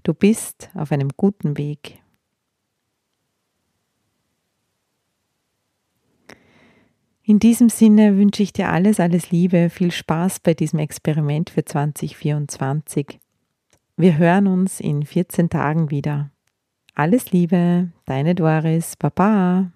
Du 0.06 0.14
bist 0.14 0.70
auf 0.74 0.92
einem 0.92 1.08
guten 1.16 1.58
Weg. 1.58 2.00
In 7.24 7.40
diesem 7.40 7.68
Sinne 7.68 8.16
wünsche 8.16 8.44
ich 8.44 8.52
dir 8.52 8.68
alles, 8.68 9.00
alles 9.00 9.32
Liebe, 9.32 9.68
viel 9.68 9.90
Spaß 9.90 10.38
bei 10.38 10.54
diesem 10.54 10.78
Experiment 10.78 11.50
für 11.50 11.64
2024. 11.64 13.18
Wir 13.96 14.16
hören 14.16 14.46
uns 14.46 14.78
in 14.78 15.04
14 15.04 15.50
Tagen 15.50 15.90
wieder. 15.90 16.30
Alles 16.94 17.32
Liebe, 17.32 17.90
deine 18.04 18.36
Doris, 18.36 18.94
Baba. 18.94 19.72